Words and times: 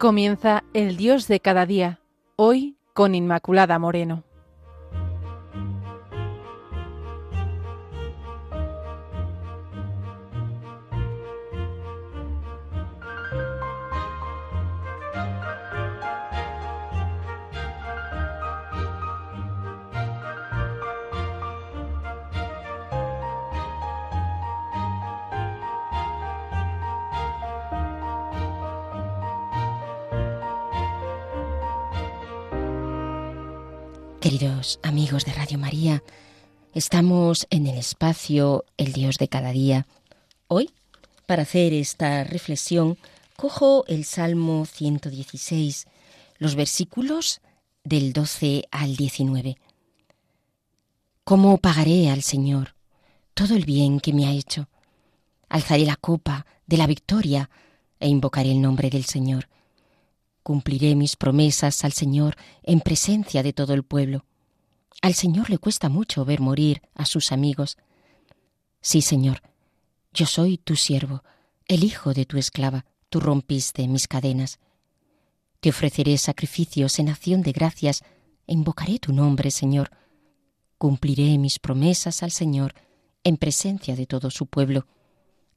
Comienza 0.00 0.64
el 0.72 0.96
Dios 0.96 1.28
de 1.28 1.40
cada 1.40 1.66
día, 1.66 2.00
hoy 2.36 2.78
con 2.94 3.14
Inmaculada 3.14 3.78
Moreno. 3.78 4.24
Queridos 34.30 34.78
amigos 34.84 35.24
de 35.24 35.32
Radio 35.32 35.58
María, 35.58 36.04
estamos 36.72 37.48
en 37.50 37.66
el 37.66 37.76
espacio 37.76 38.64
El 38.76 38.92
Dios 38.92 39.18
de 39.18 39.26
cada 39.26 39.50
día. 39.50 39.88
Hoy, 40.46 40.70
para 41.26 41.42
hacer 41.42 41.72
esta 41.72 42.22
reflexión, 42.22 42.96
cojo 43.34 43.84
el 43.88 44.04
Salmo 44.04 44.66
116, 44.66 45.88
los 46.38 46.54
versículos 46.54 47.40
del 47.82 48.12
12 48.12 48.68
al 48.70 48.94
19. 48.94 49.56
¿Cómo 51.24 51.58
pagaré 51.58 52.08
al 52.08 52.22
Señor 52.22 52.76
todo 53.34 53.56
el 53.56 53.64
bien 53.64 53.98
que 53.98 54.12
me 54.12 54.28
ha 54.28 54.30
hecho? 54.30 54.68
Alzaré 55.48 55.84
la 55.84 55.96
copa 55.96 56.46
de 56.68 56.76
la 56.76 56.86
victoria 56.86 57.50
e 57.98 58.06
invocaré 58.06 58.52
el 58.52 58.62
nombre 58.62 58.90
del 58.90 59.06
Señor. 59.06 59.48
Cumpliré 60.42 60.94
mis 60.94 61.16
promesas 61.16 61.84
al 61.84 61.92
Señor 61.92 62.36
en 62.62 62.80
presencia 62.80 63.42
de 63.42 63.52
todo 63.52 63.74
el 63.74 63.82
pueblo. 63.82 64.24
Al 65.02 65.14
Señor 65.14 65.50
le 65.50 65.58
cuesta 65.58 65.88
mucho 65.88 66.24
ver 66.24 66.40
morir 66.40 66.82
a 66.94 67.04
sus 67.04 67.32
amigos. 67.32 67.76
Sí, 68.80 69.02
Señor, 69.02 69.42
yo 70.12 70.26
soy 70.26 70.58
tu 70.58 70.76
siervo, 70.76 71.22
el 71.66 71.84
hijo 71.84 72.14
de 72.14 72.24
tu 72.24 72.36
esclava, 72.38 72.84
tú 73.08 73.20
rompiste 73.20 73.86
mis 73.86 74.08
cadenas. 74.08 74.58
Te 75.60 75.70
ofreceré 75.70 76.16
sacrificios 76.18 76.98
en 76.98 77.10
acción 77.10 77.42
de 77.42 77.52
gracias 77.52 78.02
e 78.46 78.54
invocaré 78.54 78.98
tu 78.98 79.12
nombre, 79.12 79.50
Señor. 79.50 79.90
Cumpliré 80.78 81.36
mis 81.38 81.58
promesas 81.58 82.22
al 82.22 82.30
Señor 82.30 82.74
en 83.24 83.36
presencia 83.36 83.94
de 83.94 84.06
todo 84.06 84.30
su 84.30 84.46
pueblo, 84.46 84.86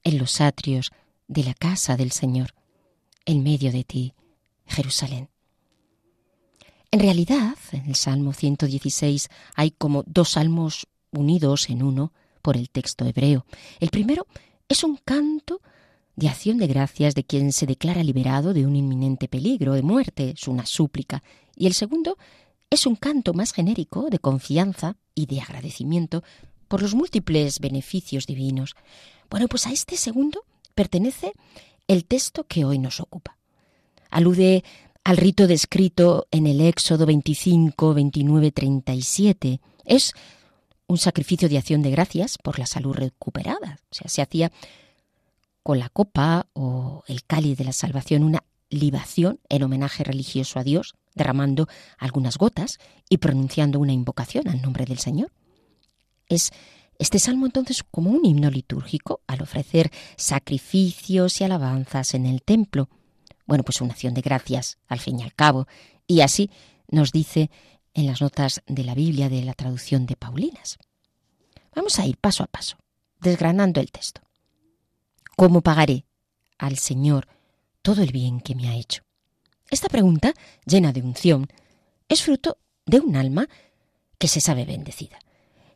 en 0.04 0.18
los 0.18 0.42
atrios 0.42 0.92
de 1.28 1.44
la 1.44 1.54
casa 1.54 1.96
del 1.96 2.12
Señor, 2.12 2.54
en 3.26 3.42
medio 3.42 3.72
de 3.72 3.84
ti, 3.86 4.14
Jerusalén. 4.68 5.30
En 6.94 7.00
realidad, 7.00 7.58
en 7.72 7.88
el 7.88 7.96
Salmo 7.96 8.34
116 8.34 9.30
hay 9.56 9.72
como 9.72 10.04
dos 10.06 10.34
salmos 10.34 10.86
unidos 11.12 11.70
en 11.70 11.82
uno 11.82 12.14
por 12.44 12.56
el 12.56 12.70
texto 12.70 13.06
hebreo. 13.06 13.48
El 13.80 13.90
primero 13.90 14.28
es 14.70 14.84
un 14.84 14.98
canto 14.98 15.60
de 16.16 16.30
acción 16.30 16.60
de 16.60 16.68
gracias 16.68 17.16
de 17.16 17.24
quien 17.24 17.52
se 17.52 17.66
declara 17.66 18.04
liberado 18.04 18.54
de 18.54 18.68
un 18.68 18.76
inminente 18.76 19.28
peligro 19.28 19.74
de 19.74 19.82
muerte, 19.82 20.36
es 20.38 20.48
una 20.48 20.68
súplica. 20.68 21.24
Y 21.56 21.66
el 21.66 21.74
segundo 21.74 22.18
es 22.70 22.86
un 22.86 22.96
canto 22.96 23.34
más 23.34 23.54
genérico 23.54 24.12
de 24.12 24.20
confianza 24.20 24.96
y 25.16 25.26
de 25.26 25.42
agradecimiento 25.42 26.24
por 26.68 26.84
los 26.84 26.94
múltiples 26.94 27.60
beneficios 27.60 28.28
divinos. 28.28 28.76
Bueno, 29.32 29.48
pues 29.48 29.66
a 29.66 29.72
este 29.72 29.98
segundo 29.98 30.46
pertenece 30.76 31.34
el 31.88 32.06
texto 32.06 32.46
que 32.46 32.66
hoy 32.66 32.78
nos 32.78 33.00
ocupa 33.00 33.38
alude 34.14 34.64
al 35.04 35.18
rito 35.18 35.48
descrito 35.48 36.28
en 36.32 36.48
el 36.48 36.62
Éxodo 36.62 37.06
25, 37.06 37.94
29, 37.94 38.52
37. 38.52 39.60
Es 39.86 40.14
un 40.88 40.98
sacrificio 40.98 41.50
de 41.50 41.58
acción 41.58 41.82
de 41.82 41.92
gracias 41.92 42.38
por 42.38 42.60
la 42.60 42.66
salud 42.66 42.94
recuperada. 42.94 43.80
O 43.92 43.96
sea, 43.96 44.08
se 44.08 44.22
hacía 44.22 44.52
con 45.64 45.80
la 45.80 45.90
copa 45.90 46.48
o 46.54 47.04
el 47.08 47.24
cáliz 47.24 47.58
de 47.58 47.66
la 47.66 47.74
salvación 47.74 48.24
una 48.24 48.44
libación 48.70 49.40
en 49.50 49.64
homenaje 49.64 50.04
religioso 50.04 50.60
a 50.60 50.64
Dios, 50.64 50.96
derramando 51.16 51.68
algunas 51.98 52.38
gotas 52.38 52.80
y 53.10 53.18
pronunciando 53.18 53.80
una 53.80 53.94
invocación 53.94 54.48
al 54.48 54.62
nombre 54.62 54.86
del 54.86 55.00
Señor. 55.00 55.32
Es 56.28 56.52
este 57.00 57.20
salmo 57.20 57.46
entonces 57.46 57.84
como 57.84 58.12
un 58.12 58.26
himno 58.26 58.50
litúrgico 58.50 59.22
al 59.28 59.42
ofrecer 59.42 59.92
sacrificios 60.16 61.42
y 61.42 61.44
alabanzas 61.44 62.14
en 62.14 62.26
el 62.26 62.44
templo. 62.44 62.90
Bueno, 63.46 63.64
pues 63.64 63.82
una 63.82 63.94
acción 63.94 64.14
de 64.14 64.22
gracias, 64.22 64.78
al 64.88 65.00
fin 65.00 65.20
y 65.20 65.24
al 65.24 65.34
cabo. 65.34 65.68
Y 66.08 66.22
así 66.22 66.50
nos 66.88 67.12
dice 67.12 67.50
en 67.94 68.08
las 68.08 68.22
notas 68.22 68.62
de 68.68 68.84
la 68.84 68.96
Biblia 68.96 69.30
de 69.30 69.44
la 69.44 69.54
traducción 69.54 70.06
de 70.06 70.16
Paulinas. 70.16 70.78
Vamos 71.76 72.00
a 72.00 72.06
ir 72.06 72.18
paso 72.18 72.44
a 72.44 72.48
paso, 72.48 72.78
desgranando 73.20 73.82
el 73.82 73.92
texto. 73.92 74.22
¿Cómo 75.36 75.62
pagaré 75.62 76.06
al 76.58 76.78
Señor 76.78 77.28
todo 77.82 78.02
el 78.02 78.12
bien 78.12 78.40
que 78.40 78.56
me 78.56 78.70
ha 78.70 78.76
hecho? 78.76 79.04
Esta 79.70 79.90
pregunta, 79.90 80.34
llena 80.66 80.92
de 80.94 81.02
unción, 81.02 81.48
es 82.08 82.22
fruto 82.22 82.58
de 82.86 83.00
un 83.00 83.16
alma 83.16 83.48
que 84.20 84.28
se 84.28 84.40
sabe 84.40 84.66
bendecida, 84.66 85.18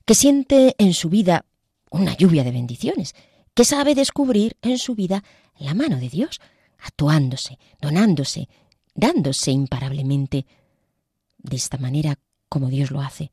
que 0.06 0.14
siente 0.14 0.76
en 0.78 0.94
su 0.94 1.10
vida 1.10 1.46
una 1.90 2.16
lluvia 2.16 2.44
de 2.44 2.52
bendiciones, 2.52 3.16
que 3.54 3.66
sabe 3.66 3.96
descubrir 3.96 4.56
en 4.62 4.78
su 4.78 4.94
vida 4.94 5.24
la 5.58 5.74
mano 5.74 5.98
de 5.98 6.10
Dios, 6.10 6.40
actuándose, 6.80 7.60
donándose, 7.82 8.50
dándose 8.94 9.52
imparablemente, 9.52 10.46
de 11.38 11.56
esta 11.56 11.78
manera 11.78 12.20
como 12.50 12.70
Dios 12.70 12.92
lo 12.92 13.02
hace, 13.02 13.32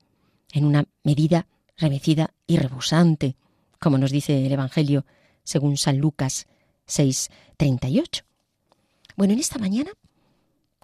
en 0.53 0.65
una 0.65 0.85
medida 1.03 1.47
remecida 1.77 2.35
y 2.47 2.59
rebosante, 2.59 3.37
como 3.79 3.99
nos 3.99 4.11
dice 4.11 4.47
el 4.47 4.53
Evangelio 4.53 5.05
según 5.43 5.77
San 5.77 5.99
Lucas 5.99 6.47
6:38. 6.87 8.25
Bueno, 9.17 9.33
en 9.33 9.41
esta 9.41 9.59
mañana 9.59 9.91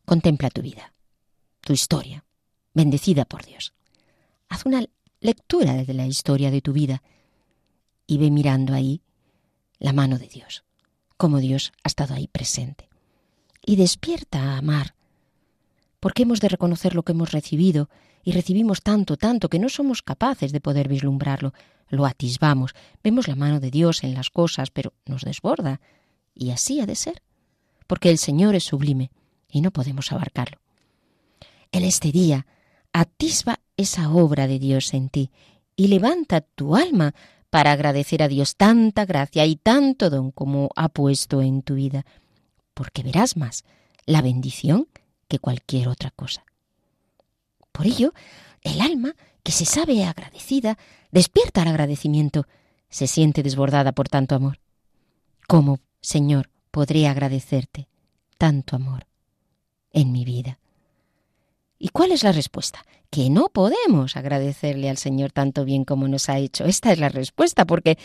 contempla 0.04 0.50
tu 0.50 0.62
vida, 0.62 0.92
tu 1.60 1.72
historia, 1.72 2.24
bendecida 2.74 3.24
por 3.24 3.44
Dios. 3.44 3.74
Haz 4.48 4.66
una 4.66 4.84
lectura 5.20 5.74
de 5.84 5.94
la 5.94 6.06
historia 6.06 6.50
de 6.50 6.60
tu 6.60 6.72
vida 6.72 7.02
y 8.06 8.18
ve 8.18 8.30
mirando 8.30 8.74
ahí 8.74 9.02
la 9.78 9.92
mano 9.92 10.18
de 10.18 10.26
Dios 10.26 10.64
como 11.20 11.38
Dios 11.38 11.74
ha 11.84 11.88
estado 11.88 12.14
ahí 12.14 12.28
presente. 12.28 12.88
Y 13.62 13.76
despierta 13.76 14.38
a 14.40 14.56
amar, 14.56 14.94
porque 16.00 16.22
hemos 16.22 16.40
de 16.40 16.48
reconocer 16.48 16.94
lo 16.94 17.02
que 17.02 17.12
hemos 17.12 17.30
recibido 17.30 17.90
y 18.24 18.32
recibimos 18.32 18.80
tanto, 18.80 19.18
tanto 19.18 19.50
que 19.50 19.58
no 19.58 19.68
somos 19.68 20.00
capaces 20.00 20.50
de 20.50 20.62
poder 20.62 20.88
vislumbrarlo. 20.88 21.52
Lo 21.90 22.06
atisbamos, 22.06 22.74
vemos 23.04 23.28
la 23.28 23.36
mano 23.36 23.60
de 23.60 23.70
Dios 23.70 24.02
en 24.02 24.14
las 24.14 24.30
cosas, 24.30 24.70
pero 24.70 24.94
nos 25.04 25.20
desborda. 25.20 25.82
Y 26.34 26.52
así 26.52 26.80
ha 26.80 26.86
de 26.86 26.96
ser, 26.96 27.22
porque 27.86 28.08
el 28.08 28.16
Señor 28.16 28.54
es 28.54 28.64
sublime 28.64 29.10
y 29.46 29.60
no 29.60 29.72
podemos 29.72 30.12
abarcarlo. 30.12 30.56
En 31.70 31.84
este 31.84 32.12
día, 32.12 32.46
atisba 32.94 33.60
esa 33.76 34.10
obra 34.10 34.46
de 34.46 34.58
Dios 34.58 34.94
en 34.94 35.10
ti 35.10 35.30
y 35.76 35.88
levanta 35.88 36.40
tu 36.40 36.76
alma 36.76 37.14
para 37.50 37.72
agradecer 37.72 38.22
a 38.22 38.28
Dios 38.28 38.56
tanta 38.56 39.04
gracia 39.04 39.44
y 39.44 39.56
tanto 39.56 40.08
don 40.08 40.30
como 40.30 40.70
ha 40.76 40.88
puesto 40.88 41.42
en 41.42 41.62
tu 41.62 41.74
vida, 41.74 42.06
porque 42.74 43.02
verás 43.02 43.36
más 43.36 43.64
la 44.06 44.22
bendición 44.22 44.88
que 45.28 45.38
cualquier 45.38 45.88
otra 45.88 46.10
cosa. 46.10 46.44
Por 47.72 47.86
ello, 47.86 48.14
el 48.62 48.80
alma, 48.80 49.14
que 49.42 49.52
se 49.52 49.64
sabe 49.64 50.04
agradecida, 50.04 50.78
despierta 51.10 51.62
al 51.62 51.68
agradecimiento, 51.68 52.46
se 52.88 53.06
siente 53.06 53.42
desbordada 53.42 53.92
por 53.92 54.08
tanto 54.08 54.34
amor. 54.34 54.60
¿Cómo, 55.48 55.80
Señor, 56.00 56.50
podré 56.70 57.08
agradecerte 57.08 57.88
tanto 58.38 58.76
amor 58.76 59.06
en 59.92 60.12
mi 60.12 60.24
vida? 60.24 60.58
¿Y 61.82 61.88
cuál 61.88 62.12
es 62.12 62.22
la 62.22 62.32
respuesta? 62.32 62.84
Que 63.08 63.30
no 63.30 63.48
podemos 63.48 64.14
agradecerle 64.14 64.90
al 64.90 64.98
Señor 64.98 65.32
tanto 65.32 65.64
bien 65.64 65.86
como 65.86 66.06
nos 66.08 66.28
ha 66.28 66.38
hecho. 66.38 66.66
Esta 66.66 66.92
es 66.92 66.98
la 66.98 67.08
respuesta, 67.08 67.64
porque 67.64 67.96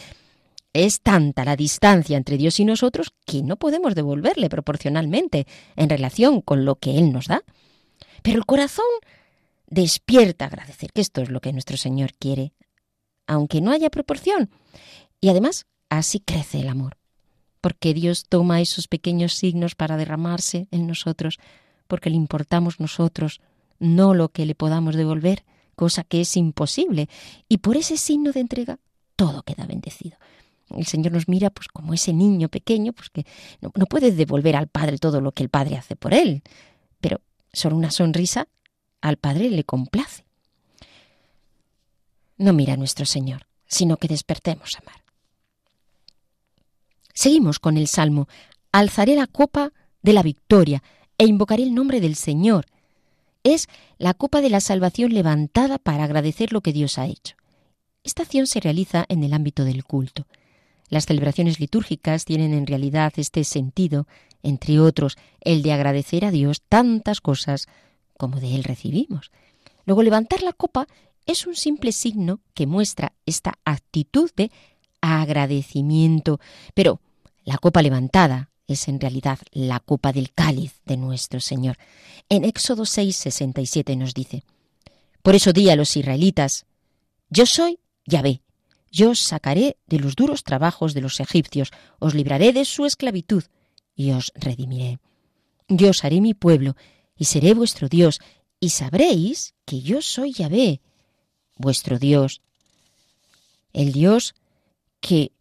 es 0.72 1.02
tanta 1.02 1.44
la 1.44 1.58
distancia 1.58 2.16
entre 2.16 2.38
Dios 2.38 2.58
y 2.62 2.66
nosotros 2.66 3.14
que 3.26 3.44
no 3.44 3.58
podemos 3.58 3.94
devolverle 3.94 4.48
proporcionalmente 4.48 5.46
en 5.76 5.90
relación 5.90 6.40
con 6.40 6.64
lo 6.64 6.76
que 6.76 6.98
Él 6.98 7.12
nos 7.12 7.28
da. 7.28 7.44
Pero 8.24 8.38
el 8.38 8.46
corazón 8.46 8.86
despierta 9.68 10.46
a 10.46 10.48
agradecer, 10.48 10.94
que 10.94 11.02
esto 11.02 11.22
es 11.22 11.30
lo 11.30 11.42
que 11.42 11.52
nuestro 11.52 11.76
Señor 11.76 12.14
quiere, 12.14 12.54
aunque 13.28 13.60
no 13.60 13.72
haya 13.72 13.90
proporción. 13.90 14.50
Y 15.20 15.28
además, 15.28 15.66
así 15.90 16.22
crece 16.22 16.62
el 16.62 16.70
amor, 16.70 16.98
porque 17.60 17.94
Dios 17.94 18.26
toma 18.30 18.62
esos 18.62 18.88
pequeños 18.88 19.34
signos 19.34 19.76
para 19.76 19.98
derramarse 19.98 20.70
en 20.72 20.88
nosotros, 20.88 21.40
porque 21.88 22.10
le 22.10 22.16
importamos 22.16 22.80
nosotros, 22.80 23.42
no 23.80 24.14
lo 24.14 24.30
que 24.30 24.46
le 24.46 24.56
podamos 24.56 24.96
devolver, 24.96 25.46
cosa 25.76 26.04
que 26.04 26.22
es 26.22 26.38
imposible, 26.38 27.10
y 27.50 27.58
por 27.58 27.78
ese 27.78 27.98
signo 27.98 28.32
de 28.32 28.40
entrega 28.40 28.80
todo 29.16 29.44
queda 29.44 29.66
bendecido. 29.66 30.18
El 30.70 30.86
Señor 30.86 31.14
nos 31.14 31.28
mira 31.28 31.50
pues 31.50 31.68
como 31.68 31.94
ese 31.94 32.14
niño 32.14 32.50
pequeño, 32.50 32.94
pues 32.94 33.10
que 33.10 33.26
no, 33.62 33.72
no 33.76 33.86
puede 33.86 34.12
devolver 34.12 34.56
al 34.56 34.68
Padre 34.68 34.98
todo 34.98 35.22
lo 35.22 35.32
que 35.32 35.44
el 35.44 35.50
Padre 35.50 35.78
hace 35.78 35.96
por 35.96 36.14
él, 36.14 36.42
pero 37.00 37.22
solo 37.54 37.76
una 37.76 37.92
sonrisa 37.92 38.48
al 39.02 39.18
Padre 39.18 39.50
le 39.50 39.64
complace. 39.64 40.26
No 42.38 42.52
mira 42.52 42.74
a 42.74 42.78
nuestro 42.78 43.06
Señor, 43.06 43.48
sino 43.68 43.98
que 43.98 44.08
despertemos 44.08 44.76
a 44.76 44.80
amar. 44.80 45.06
Seguimos 47.14 47.60
con 47.60 47.78
el 47.78 47.88
Salmo. 47.88 48.28
Alzaré 48.72 49.16
la 49.16 49.28
copa 49.28 49.72
de 50.02 50.14
la 50.14 50.22
victoria 50.22 50.84
e 51.18 51.26
invocaré 51.26 51.64
el 51.64 51.74
nombre 51.74 52.02
del 52.02 52.16
Señor. 52.16 52.66
Es 53.46 53.70
la 54.00 54.16
copa 54.16 54.42
de 54.42 54.50
la 54.50 54.60
salvación 54.60 55.14
levantada 55.14 55.78
para 55.78 56.04
agradecer 56.04 56.52
lo 56.52 56.62
que 56.62 56.74
Dios 56.74 56.98
ha 56.98 57.06
hecho. 57.06 57.36
Esta 58.04 58.24
acción 58.24 58.48
se 58.48 58.60
realiza 58.60 59.06
en 59.08 59.24
el 59.24 59.34
ámbito 59.34 59.66
del 59.66 59.84
culto. 59.84 60.26
Las 60.90 61.06
celebraciones 61.06 61.60
litúrgicas 61.60 62.26
tienen 62.26 62.56
en 62.56 62.66
realidad 62.66 63.14
este 63.18 63.44
sentido, 63.44 64.08
entre 64.42 64.80
otros, 64.80 65.16
el 65.42 65.62
de 65.62 65.74
agradecer 65.74 66.26
a 66.26 66.32
Dios 66.32 66.64
tantas 66.68 67.22
cosas 67.22 67.68
como 68.18 68.40
de 68.40 68.56
Él 68.56 68.64
recibimos. 68.64 69.32
Luego, 69.86 70.02
levantar 70.02 70.42
la 70.42 70.54
copa 70.54 70.88
es 71.28 71.46
un 71.46 71.56
simple 71.56 71.92
signo 71.92 72.40
que 72.56 72.66
muestra 72.66 73.14
esta 73.28 73.60
actitud 73.64 74.32
de 74.36 74.52
agradecimiento. 75.02 76.40
Pero 76.74 77.00
la 77.44 77.60
copa 77.60 77.84
levantada 77.84 78.50
es 78.68 78.88
en 78.88 79.00
realidad 79.00 79.40
la 79.52 79.80
copa 79.80 80.12
del 80.12 80.32
cáliz 80.32 80.82
de 80.86 80.98
nuestro 80.98 81.40
Señor. 81.40 81.78
En 82.30 82.44
Éxodo 82.44 82.86
6, 82.86 83.16
67 83.16 83.96
nos 83.96 84.14
dice, 84.14 84.44
Por 85.22 85.36
eso 85.36 85.54
di 85.54 85.70
a 85.70 85.76
los 85.76 85.96
israelitas, 85.96 86.66
Yo 87.30 87.46
soy 87.46 87.80
Yahvé, 88.06 88.42
yo 88.92 89.12
os 89.12 89.20
sacaré 89.20 89.78
de 89.88 90.00
los 90.00 90.16
duros 90.16 90.44
trabajos 90.44 90.94
de 90.94 91.02
los 91.02 91.20
egipcios, 91.20 91.72
os 92.00 92.14
libraré 92.14 92.54
de 92.54 92.66
su 92.66 92.86
esclavitud 92.86 93.44
y 93.96 94.12
os 94.12 94.32
redimiré. 94.36 95.00
Yo 95.68 95.90
os 95.90 96.04
haré 96.04 96.22
mi 96.22 96.34
pueblo 96.34 96.76
y 97.18 97.26
seré 97.26 97.54
vuestro 97.54 97.90
Dios, 97.90 98.20
y 98.60 98.70
sabréis 98.70 99.54
que 99.66 99.82
yo 99.82 100.02
soy 100.02 100.32
Yahvé, 100.34 100.82
vuestro 101.58 102.00
Dios, 102.00 102.42
el 103.74 103.92
Dios 103.92 104.34
que 105.02 105.34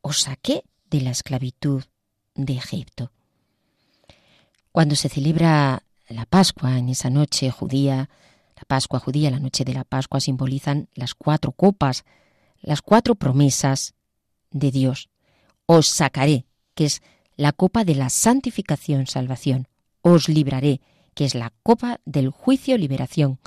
os 0.00 0.22
saqué 0.22 0.64
de 0.90 1.02
la 1.02 1.10
esclavitud 1.10 1.84
de 2.34 2.54
Egipto. 2.54 3.12
Cuando 4.70 4.96
se 4.96 5.08
celebra 5.08 5.82
la 6.08 6.24
Pascua 6.26 6.78
en 6.78 6.88
esa 6.88 7.10
noche 7.10 7.50
judía, 7.50 8.08
la 8.56 8.62
Pascua 8.66 9.00
judía, 9.00 9.30
la 9.30 9.40
noche 9.40 9.64
de 9.64 9.74
la 9.74 9.84
Pascua 9.84 10.20
simbolizan 10.20 10.88
las 10.94 11.14
cuatro 11.14 11.52
copas, 11.52 12.04
las 12.60 12.80
cuatro 12.80 13.14
promesas 13.14 13.94
de 14.50 14.70
Dios. 14.70 15.08
Os 15.66 15.88
sacaré, 15.88 16.46
que 16.74 16.84
es 16.86 17.02
la 17.36 17.52
copa 17.52 17.84
de 17.84 17.94
la 17.94 18.08
santificación, 18.08 19.06
salvación. 19.06 19.68
Os 20.00 20.28
libraré, 20.28 20.80
que 21.14 21.24
es 21.24 21.34
la 21.34 21.52
copa 21.62 22.00
del 22.04 22.30
juicio, 22.30 22.78
liberación. 22.78 23.40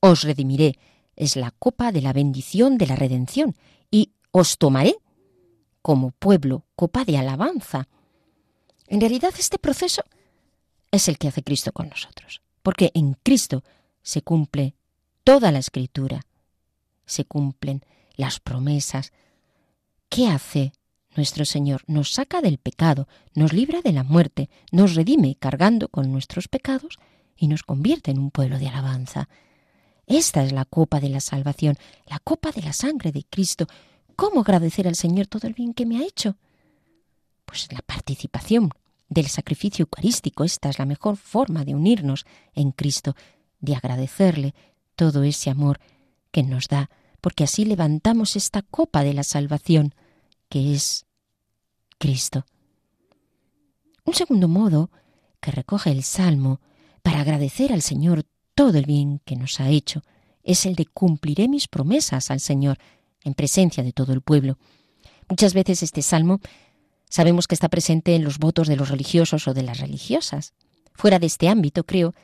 Os 0.00 0.22
redimiré, 0.22 0.78
es 1.16 1.36
la 1.36 1.50
copa 1.50 1.92
de 1.92 2.02
la 2.02 2.12
bendición 2.12 2.78
de 2.78 2.86
la 2.86 2.96
redención. 2.96 3.56
Y 3.90 4.12
os 4.30 4.58
tomaré 4.58 4.96
como 5.82 6.12
pueblo, 6.12 6.64
copa 6.76 7.04
de 7.04 7.18
alabanza. 7.18 7.88
En 8.92 9.00
realidad 9.00 9.32
este 9.38 9.58
proceso 9.58 10.02
es 10.90 11.08
el 11.08 11.16
que 11.16 11.28
hace 11.28 11.42
Cristo 11.42 11.72
con 11.72 11.88
nosotros, 11.88 12.42
porque 12.62 12.90
en 12.92 13.14
Cristo 13.14 13.64
se 14.02 14.20
cumple 14.20 14.74
toda 15.24 15.50
la 15.50 15.60
escritura, 15.60 16.20
se 17.06 17.24
cumplen 17.24 17.86
las 18.16 18.38
promesas. 18.38 19.14
¿Qué 20.10 20.26
hace 20.26 20.74
nuestro 21.16 21.46
Señor? 21.46 21.84
Nos 21.86 22.12
saca 22.12 22.42
del 22.42 22.58
pecado, 22.58 23.08
nos 23.34 23.54
libra 23.54 23.80
de 23.80 23.92
la 23.92 24.02
muerte, 24.02 24.50
nos 24.72 24.94
redime 24.94 25.36
cargando 25.36 25.88
con 25.88 26.12
nuestros 26.12 26.48
pecados 26.48 26.98
y 27.34 27.48
nos 27.48 27.62
convierte 27.62 28.10
en 28.10 28.18
un 28.18 28.30
pueblo 28.30 28.58
de 28.58 28.68
alabanza. 28.68 29.30
Esta 30.06 30.44
es 30.44 30.52
la 30.52 30.66
copa 30.66 31.00
de 31.00 31.08
la 31.08 31.20
salvación, 31.20 31.78
la 32.08 32.18
copa 32.18 32.52
de 32.52 32.60
la 32.60 32.74
sangre 32.74 33.10
de 33.10 33.24
Cristo. 33.24 33.66
¿Cómo 34.16 34.42
agradecer 34.42 34.86
al 34.86 34.96
Señor 34.96 35.28
todo 35.28 35.46
el 35.46 35.54
bien 35.54 35.72
que 35.72 35.86
me 35.86 35.96
ha 35.96 36.02
hecho? 36.02 36.36
Pues 37.46 37.72
la 37.72 37.80
participación 37.80 38.70
del 39.12 39.28
sacrificio 39.28 39.84
eucarístico. 39.84 40.44
Esta 40.44 40.70
es 40.70 40.78
la 40.78 40.86
mejor 40.86 41.16
forma 41.16 41.64
de 41.64 41.74
unirnos 41.74 42.24
en 42.54 42.72
Cristo, 42.72 43.14
de 43.60 43.74
agradecerle 43.74 44.54
todo 44.96 45.22
ese 45.22 45.50
amor 45.50 45.80
que 46.30 46.42
nos 46.42 46.68
da, 46.68 46.90
porque 47.20 47.44
así 47.44 47.64
levantamos 47.64 48.36
esta 48.36 48.62
copa 48.62 49.04
de 49.04 49.14
la 49.14 49.22
salvación, 49.22 49.94
que 50.48 50.74
es 50.74 51.06
Cristo. 51.98 52.46
Un 54.04 54.14
segundo 54.14 54.48
modo 54.48 54.90
que 55.40 55.50
recoge 55.50 55.90
el 55.90 56.02
Salmo 56.02 56.60
para 57.02 57.20
agradecer 57.20 57.72
al 57.72 57.82
Señor 57.82 58.24
todo 58.54 58.78
el 58.78 58.86
bien 58.86 59.20
que 59.24 59.36
nos 59.36 59.60
ha 59.60 59.68
hecho 59.68 60.02
es 60.42 60.66
el 60.66 60.74
de 60.74 60.86
cumpliré 60.86 61.48
mis 61.48 61.68
promesas 61.68 62.30
al 62.30 62.40
Señor 62.40 62.78
en 63.22 63.34
presencia 63.34 63.84
de 63.84 63.92
todo 63.92 64.12
el 64.12 64.22
pueblo. 64.22 64.58
Muchas 65.28 65.54
veces 65.54 65.82
este 65.82 66.02
salmo 66.02 66.40
sabemos 67.12 67.46
que 67.46 67.54
está 67.54 67.68
presente 67.68 68.14
en 68.14 68.24
los 68.24 68.38
votos 68.38 68.68
de 68.68 68.76
los 68.76 68.88
religiosos 68.88 69.46
o 69.46 69.52
de 69.52 69.62
las 69.62 69.80
religiosas. 69.80 70.54
Fuera 70.94 71.18
de 71.18 71.26
este 71.26 71.50
ámbito, 71.50 71.84
creo 71.84 72.14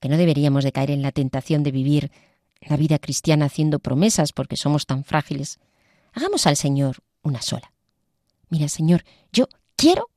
que 0.00 0.10
no 0.10 0.18
deberíamos 0.18 0.64
de 0.64 0.72
caer 0.72 0.90
en 0.90 1.00
la 1.00 1.12
tentación 1.12 1.62
de 1.62 1.70
vivir 1.70 2.12
la 2.60 2.76
vida 2.76 2.98
cristiana 2.98 3.46
haciendo 3.46 3.78
promesas 3.78 4.34
porque 4.34 4.58
somos 4.58 4.84
tan 4.84 5.02
frágiles. 5.04 5.60
Hagamos 6.12 6.46
al 6.46 6.58
Señor 6.58 6.98
una 7.22 7.40
sola. 7.40 7.72
Mira, 8.50 8.68
Señor, 8.68 9.02
yo 9.32 9.48
quiero 9.76 10.10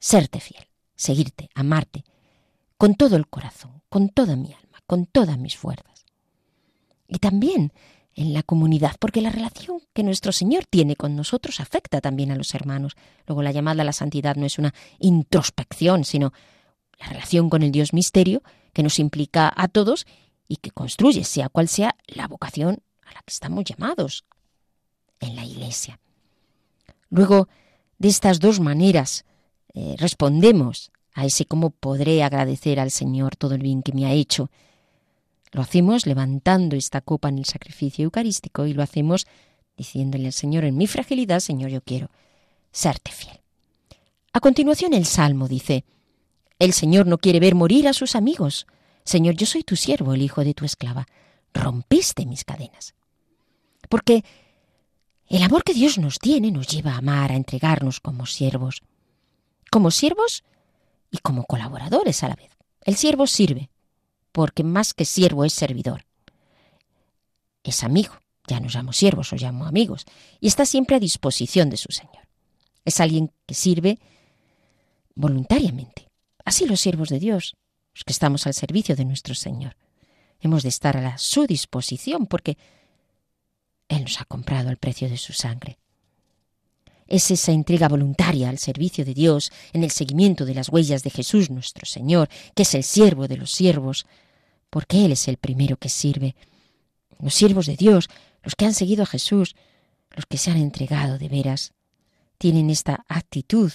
serte 0.00 0.40
fiel, 0.40 0.66
seguirte, 0.96 1.48
amarte, 1.54 2.04
con 2.76 2.96
todo 2.96 3.14
el 3.14 3.28
corazón, 3.28 3.82
con 3.88 4.08
toda 4.08 4.34
mi 4.34 4.52
alma, 4.52 4.82
con 4.84 5.06
todas 5.06 5.38
mis 5.38 5.56
fuerzas. 5.56 6.06
Y 7.06 7.20
también 7.20 7.72
en 8.18 8.32
la 8.32 8.42
comunidad, 8.42 8.96
porque 8.98 9.20
la 9.22 9.30
relación 9.30 9.80
que 9.94 10.02
nuestro 10.02 10.32
Señor 10.32 10.64
tiene 10.66 10.96
con 10.96 11.14
nosotros 11.14 11.60
afecta 11.60 12.00
también 12.00 12.32
a 12.32 12.34
los 12.34 12.52
hermanos. 12.52 12.96
Luego 13.28 13.42
la 13.42 13.52
llamada 13.52 13.82
a 13.82 13.84
la 13.84 13.92
santidad 13.92 14.34
no 14.34 14.44
es 14.44 14.58
una 14.58 14.74
introspección, 14.98 16.04
sino 16.04 16.32
la 16.98 17.06
relación 17.06 17.48
con 17.48 17.62
el 17.62 17.70
Dios 17.70 17.92
misterio 17.92 18.42
que 18.72 18.82
nos 18.82 18.98
implica 18.98 19.52
a 19.54 19.68
todos 19.68 20.04
y 20.48 20.56
que 20.56 20.72
construye, 20.72 21.22
sea 21.22 21.48
cual 21.48 21.68
sea, 21.68 21.94
la 22.08 22.26
vocación 22.26 22.82
a 23.06 23.14
la 23.14 23.20
que 23.20 23.32
estamos 23.32 23.62
llamados 23.62 24.24
en 25.20 25.36
la 25.36 25.44
Iglesia. 25.44 26.00
Luego, 27.10 27.46
de 27.98 28.08
estas 28.08 28.40
dos 28.40 28.58
maneras, 28.58 29.26
eh, 29.74 29.94
respondemos 29.96 30.90
a 31.14 31.24
ese 31.24 31.44
cómo 31.44 31.70
podré 31.70 32.24
agradecer 32.24 32.80
al 32.80 32.90
Señor 32.90 33.36
todo 33.36 33.54
el 33.54 33.62
bien 33.62 33.84
que 33.84 33.92
me 33.92 34.06
ha 34.06 34.12
hecho. 34.12 34.50
Lo 35.52 35.62
hacemos 35.62 36.06
levantando 36.06 36.76
esta 36.76 37.00
copa 37.00 37.28
en 37.28 37.38
el 37.38 37.44
sacrificio 37.44 38.04
eucarístico 38.04 38.66
y 38.66 38.74
lo 38.74 38.82
hacemos 38.82 39.26
diciéndole 39.76 40.26
al 40.26 40.32
Señor 40.32 40.64
en 40.64 40.76
mi 40.76 40.86
fragilidad, 40.86 41.40
Señor, 41.40 41.70
yo 41.70 41.80
quiero 41.80 42.10
serte 42.72 43.12
fiel. 43.12 43.40
A 44.32 44.40
continuación 44.40 44.92
el 44.92 45.06
Salmo 45.06 45.48
dice, 45.48 45.84
El 46.58 46.72
Señor 46.72 47.06
no 47.06 47.18
quiere 47.18 47.40
ver 47.40 47.54
morir 47.54 47.88
a 47.88 47.92
sus 47.92 48.14
amigos. 48.14 48.66
Señor, 49.04 49.36
yo 49.36 49.46
soy 49.46 49.62
tu 49.62 49.76
siervo, 49.76 50.14
el 50.14 50.22
hijo 50.22 50.44
de 50.44 50.54
tu 50.54 50.64
esclava. 50.64 51.06
Rompiste 51.54 52.26
mis 52.26 52.44
cadenas. 52.44 52.94
Porque 53.88 54.22
el 55.28 55.42
amor 55.42 55.64
que 55.64 55.74
Dios 55.74 55.98
nos 55.98 56.18
tiene 56.18 56.50
nos 56.50 56.66
lleva 56.66 56.92
a 56.92 56.98
amar, 56.98 57.32
a 57.32 57.36
entregarnos 57.36 58.00
como 58.00 58.26
siervos. 58.26 58.82
Como 59.70 59.90
siervos 59.90 60.44
y 61.10 61.18
como 61.18 61.44
colaboradores 61.44 62.22
a 62.22 62.28
la 62.28 62.36
vez. 62.36 62.50
El 62.82 62.96
siervo 62.96 63.26
sirve, 63.26 63.70
porque 64.38 64.62
más 64.62 64.94
que 64.94 65.04
siervo 65.04 65.44
es 65.44 65.52
servidor. 65.52 66.06
Es 67.64 67.82
amigo, 67.82 68.14
ya 68.46 68.60
nos 68.60 68.72
llamo 68.72 68.92
siervos 68.92 69.32
o 69.32 69.36
llamo 69.36 69.66
amigos, 69.66 70.04
y 70.38 70.46
está 70.46 70.64
siempre 70.64 70.94
a 70.94 71.00
disposición 71.00 71.70
de 71.70 71.76
su 71.76 71.90
Señor. 71.90 72.28
Es 72.84 73.00
alguien 73.00 73.32
que 73.46 73.56
sirve 73.56 73.98
voluntariamente. 75.16 76.08
Así 76.44 76.68
los 76.68 76.78
siervos 76.78 77.08
de 77.08 77.18
Dios, 77.18 77.56
los 77.92 78.04
que 78.04 78.12
estamos 78.12 78.46
al 78.46 78.54
servicio 78.54 78.94
de 78.94 79.06
nuestro 79.06 79.34
Señor. 79.34 79.76
Hemos 80.38 80.62
de 80.62 80.68
estar 80.68 80.96
a 80.98 81.18
su 81.18 81.48
disposición 81.48 82.28
porque 82.28 82.56
Él 83.88 84.02
nos 84.02 84.20
ha 84.20 84.24
comprado 84.24 84.68
al 84.68 84.76
precio 84.76 85.08
de 85.08 85.16
su 85.16 85.32
sangre 85.32 85.80
es 87.08 87.30
esa 87.30 87.52
entrega 87.52 87.88
voluntaria 87.88 88.50
al 88.50 88.58
servicio 88.58 89.04
de 89.04 89.14
Dios 89.14 89.50
en 89.72 89.82
el 89.82 89.90
seguimiento 89.90 90.44
de 90.44 90.54
las 90.54 90.68
huellas 90.68 91.02
de 91.02 91.10
Jesús 91.10 91.50
nuestro 91.50 91.86
Señor, 91.86 92.28
que 92.54 92.62
es 92.62 92.74
el 92.74 92.84
siervo 92.84 93.26
de 93.26 93.38
los 93.38 93.50
siervos, 93.50 94.06
porque 94.70 95.04
Él 95.04 95.12
es 95.12 95.28
el 95.28 95.36
primero 95.36 95.76
que 95.76 95.88
sirve. 95.88 96.34
Los 97.20 97.34
siervos 97.34 97.66
de 97.66 97.76
Dios, 97.76 98.08
los 98.42 98.54
que 98.54 98.66
han 98.66 98.74
seguido 98.74 99.02
a 99.02 99.06
Jesús, 99.06 99.56
los 100.10 100.26
que 100.26 100.38
se 100.38 100.50
han 100.50 100.58
entregado 100.58 101.18
de 101.18 101.28
veras, 101.28 101.72
tienen 102.38 102.70
esta 102.70 103.04
actitud 103.08 103.72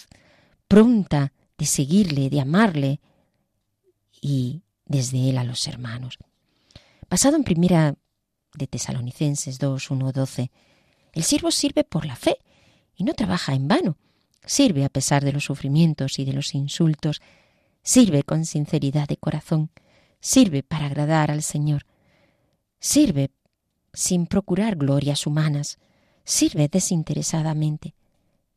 pronta 0.67 1.33
de 1.57 1.65
seguirle, 1.65 2.29
de 2.29 2.41
amarle 2.41 2.99
y 4.21 4.61
desde 4.85 5.29
Él 5.29 5.37
a 5.37 5.43
los 5.43 5.67
hermanos. 5.67 6.17
Basado 7.09 7.35
en 7.35 7.43
primera 7.43 7.95
de 8.55 8.67
Tesalonicenses 8.67 9.59
2, 9.59 9.91
1, 9.91 10.11
12, 10.11 10.51
el 11.13 11.23
siervo 11.23 11.51
sirve 11.51 11.83
por 11.83 12.05
la 12.05 12.15
fe 12.15 12.37
y 12.95 13.03
no 13.03 13.13
trabaja 13.13 13.53
en 13.53 13.67
vano. 13.67 13.97
Sirve 14.45 14.83
a 14.83 14.89
pesar 14.89 15.23
de 15.23 15.31
los 15.31 15.45
sufrimientos 15.45 16.19
y 16.19 16.25
de 16.25 16.33
los 16.33 16.53
insultos. 16.53 17.21
Sirve 17.83 18.23
con 18.23 18.45
sinceridad 18.45 19.07
de 19.07 19.17
corazón. 19.17 19.69
Sirve 20.23 20.63
para 20.63 20.85
agradar 20.85 21.31
al 21.31 21.43
Señor. 21.43 21.85
Sirve 22.79 23.29
sin 23.91 24.25
procurar 24.25 24.77
glorias 24.77 25.27
humanas. 25.27 25.79
Sirve 26.23 26.69
desinteresadamente. 26.69 27.93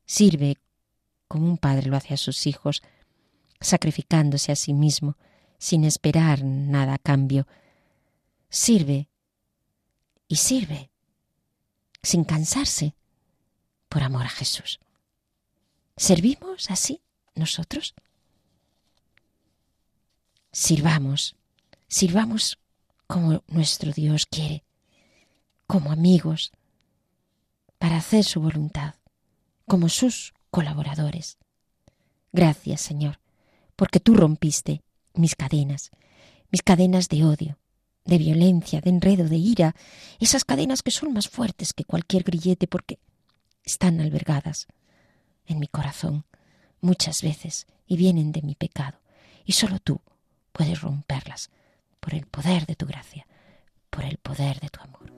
Sirve 0.04 0.58
como 1.26 1.46
un 1.46 1.58
padre 1.58 1.88
lo 1.88 1.96
hace 1.96 2.14
a 2.14 2.18
sus 2.18 2.46
hijos, 2.46 2.82
sacrificándose 3.60 4.52
a 4.52 4.54
sí 4.54 4.74
mismo, 4.74 5.16
sin 5.58 5.82
esperar 5.82 6.44
nada 6.44 6.94
a 6.94 6.98
cambio. 6.98 7.48
Sirve 8.48 9.08
y 10.28 10.36
sirve, 10.36 10.92
sin 12.00 12.22
cansarse, 12.22 12.94
por 13.88 14.04
amor 14.04 14.26
a 14.26 14.30
Jesús. 14.30 14.78
¿Servimos 15.96 16.70
así 16.70 17.02
nosotros? 17.34 17.96
Sirvamos, 20.52 21.34
sirvamos 21.88 22.58
como 23.06 23.42
nuestro 23.46 23.92
Dios 23.92 24.26
quiere, 24.26 24.64
como 25.66 25.92
amigos, 25.92 26.52
para 27.78 27.98
hacer 27.98 28.24
su 28.24 28.40
voluntad, 28.40 28.94
como 29.66 29.88
sus 29.88 30.34
colaboradores. 30.50 31.38
Gracias, 32.32 32.80
Señor, 32.80 33.20
porque 33.76 34.00
tú 34.00 34.14
rompiste 34.14 34.82
mis 35.14 35.34
cadenas, 35.34 35.90
mis 36.50 36.62
cadenas 36.62 37.08
de 37.08 37.24
odio, 37.24 37.58
de 38.04 38.18
violencia, 38.18 38.80
de 38.80 38.90
enredo, 38.90 39.28
de 39.28 39.36
ira, 39.36 39.74
esas 40.18 40.44
cadenas 40.44 40.82
que 40.82 40.90
son 40.90 41.12
más 41.12 41.28
fuertes 41.28 41.72
que 41.72 41.84
cualquier 41.84 42.22
grillete 42.22 42.66
porque 42.66 42.98
están 43.64 44.00
albergadas 44.00 44.66
en 45.46 45.58
mi 45.58 45.66
corazón 45.66 46.24
muchas 46.80 47.22
veces 47.22 47.66
y 47.86 47.96
vienen 47.96 48.32
de 48.32 48.42
mi 48.42 48.54
pecado, 48.54 49.00
y 49.44 49.52
solo 49.52 49.78
tú 49.78 50.00
puedes 50.52 50.80
romperlas 50.80 51.50
por 52.06 52.14
el 52.14 52.24
poder 52.24 52.66
de 52.66 52.76
tu 52.76 52.86
gracia, 52.86 53.26
por 53.90 54.04
el 54.04 54.16
poder 54.18 54.60
de 54.60 54.68
tu 54.68 54.80
amor. 54.80 55.15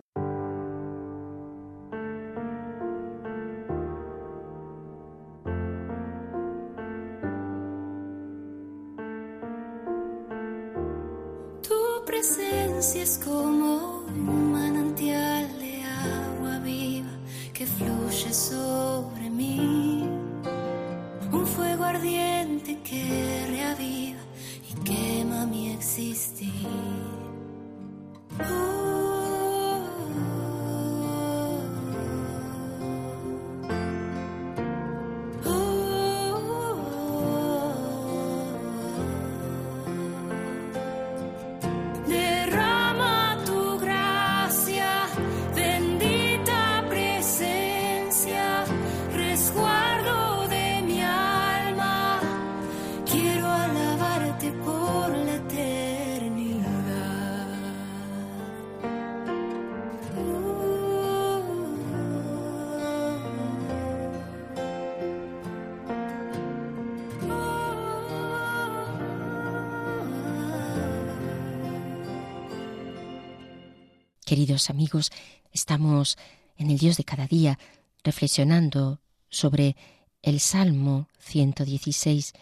Queridos 74.38 74.70
amigos, 74.70 75.10
estamos 75.50 76.16
en 76.56 76.70
el 76.70 76.78
Dios 76.78 76.96
de 76.96 77.02
cada 77.02 77.26
día 77.26 77.58
reflexionando 78.04 79.00
sobre 79.28 79.74
el 80.22 80.38
Salmo 80.38 81.08
116 81.18 82.34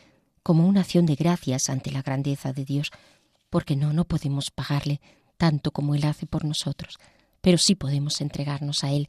como 0.43 0.67
una 0.67 0.83
acción 0.83 1.07
de 1.07 1.15
gracias 1.15 1.71
ante 1.71 1.91
la 1.91 2.03
grandeza 2.03 2.53
de 2.53 2.67
Dios, 2.67 2.91
porque 3.49 3.76
no, 3.76 3.95
no 3.95 4.05
podemos 4.05 4.50
pagarle 4.50 5.00
tanto 5.38 5.71
como 5.71 5.95
Él 5.95 6.05
hace 6.05 6.26
por 6.26 6.45
nosotros, 6.45 6.99
pero 7.41 7.57
sí 7.57 7.75
podemos 7.75 8.21
entregarnos 8.21 8.85
a 8.85 8.93
Él. 8.93 9.09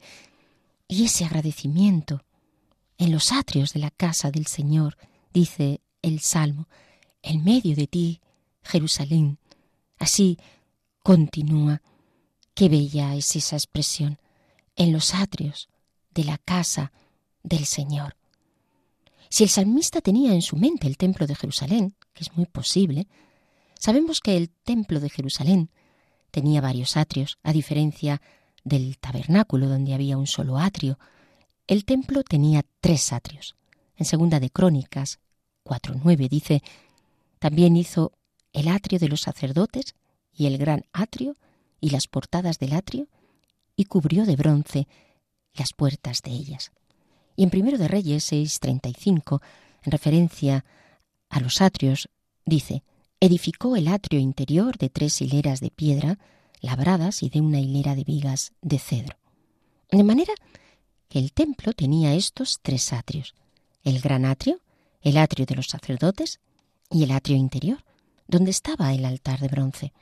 Y 0.88 1.04
ese 1.04 1.26
agradecimiento 1.26 2.24
en 2.96 3.12
los 3.12 3.32
atrios 3.32 3.74
de 3.74 3.80
la 3.80 3.90
casa 3.90 4.30
del 4.30 4.46
Señor, 4.46 4.96
dice 5.34 5.82
el 6.00 6.20
Salmo, 6.20 6.68
en 7.20 7.44
medio 7.44 7.76
de 7.76 7.86
ti, 7.86 8.22
Jerusalén. 8.62 9.36
Así 9.98 10.38
continúa. 11.02 11.82
Qué 12.58 12.68
bella 12.68 13.14
es 13.14 13.36
esa 13.36 13.54
expresión, 13.54 14.18
en 14.74 14.92
los 14.92 15.14
atrios 15.14 15.68
de 16.10 16.24
la 16.24 16.38
casa 16.38 16.90
del 17.44 17.64
Señor. 17.66 18.16
Si 19.28 19.44
el 19.44 19.48
salmista 19.48 20.00
tenía 20.00 20.34
en 20.34 20.42
su 20.42 20.56
mente 20.56 20.88
el 20.88 20.96
templo 20.96 21.28
de 21.28 21.36
Jerusalén, 21.36 21.94
que 22.14 22.24
es 22.24 22.36
muy 22.36 22.46
posible, 22.46 23.06
sabemos 23.78 24.20
que 24.20 24.36
el 24.36 24.50
templo 24.50 24.98
de 24.98 25.08
Jerusalén 25.08 25.70
tenía 26.32 26.60
varios 26.60 26.96
atrios, 26.96 27.38
a 27.44 27.52
diferencia 27.52 28.20
del 28.64 28.98
tabernáculo 28.98 29.68
donde 29.68 29.94
había 29.94 30.18
un 30.18 30.26
solo 30.26 30.58
atrio. 30.58 30.98
El 31.68 31.84
templo 31.84 32.24
tenía 32.24 32.64
tres 32.80 33.12
atrios. 33.12 33.54
En 33.94 34.04
segunda 34.04 34.40
de 34.40 34.50
Crónicas 34.50 35.20
4.9 35.62 36.28
dice, 36.28 36.64
también 37.38 37.76
hizo 37.76 38.10
el 38.52 38.66
atrio 38.66 38.98
de 38.98 39.06
los 39.06 39.20
sacerdotes 39.20 39.94
y 40.32 40.46
el 40.46 40.58
gran 40.58 40.86
atrio 40.92 41.36
y 41.80 41.90
las 41.90 42.06
portadas 42.06 42.58
del 42.58 42.72
atrio 42.72 43.08
y 43.76 43.84
cubrió 43.84 44.26
de 44.26 44.36
bronce 44.36 44.88
las 45.54 45.72
puertas 45.72 46.22
de 46.22 46.30
ellas. 46.30 46.72
Y 47.36 47.44
en 47.44 47.50
Primero 47.50 47.78
de 47.78 47.88
Reyes 47.88 48.32
6.35, 48.32 49.40
en 49.84 49.92
referencia 49.92 50.64
a 51.28 51.40
los 51.40 51.60
atrios, 51.60 52.08
dice, 52.44 52.82
edificó 53.20 53.76
el 53.76 53.88
atrio 53.88 54.20
interior 54.20 54.76
de 54.78 54.90
tres 54.90 55.20
hileras 55.20 55.60
de 55.60 55.70
piedra 55.70 56.18
labradas 56.60 57.22
y 57.22 57.30
de 57.30 57.40
una 57.40 57.60
hilera 57.60 57.94
de 57.94 58.04
vigas 58.04 58.52
de 58.62 58.78
cedro. 58.78 59.16
De 59.90 60.02
manera 60.02 60.32
que 61.08 61.18
el 61.18 61.32
templo 61.32 61.72
tenía 61.72 62.14
estos 62.14 62.58
tres 62.62 62.92
atrios, 62.92 63.34
el 63.84 64.00
gran 64.00 64.24
atrio, 64.24 64.60
el 65.00 65.16
atrio 65.16 65.46
de 65.46 65.54
los 65.54 65.68
sacerdotes 65.68 66.40
y 66.90 67.04
el 67.04 67.12
atrio 67.12 67.36
interior, 67.36 67.84
donde 68.26 68.50
estaba 68.50 68.92
el 68.92 69.04
altar 69.04 69.40
de 69.40 69.48
bronce. 69.48 69.92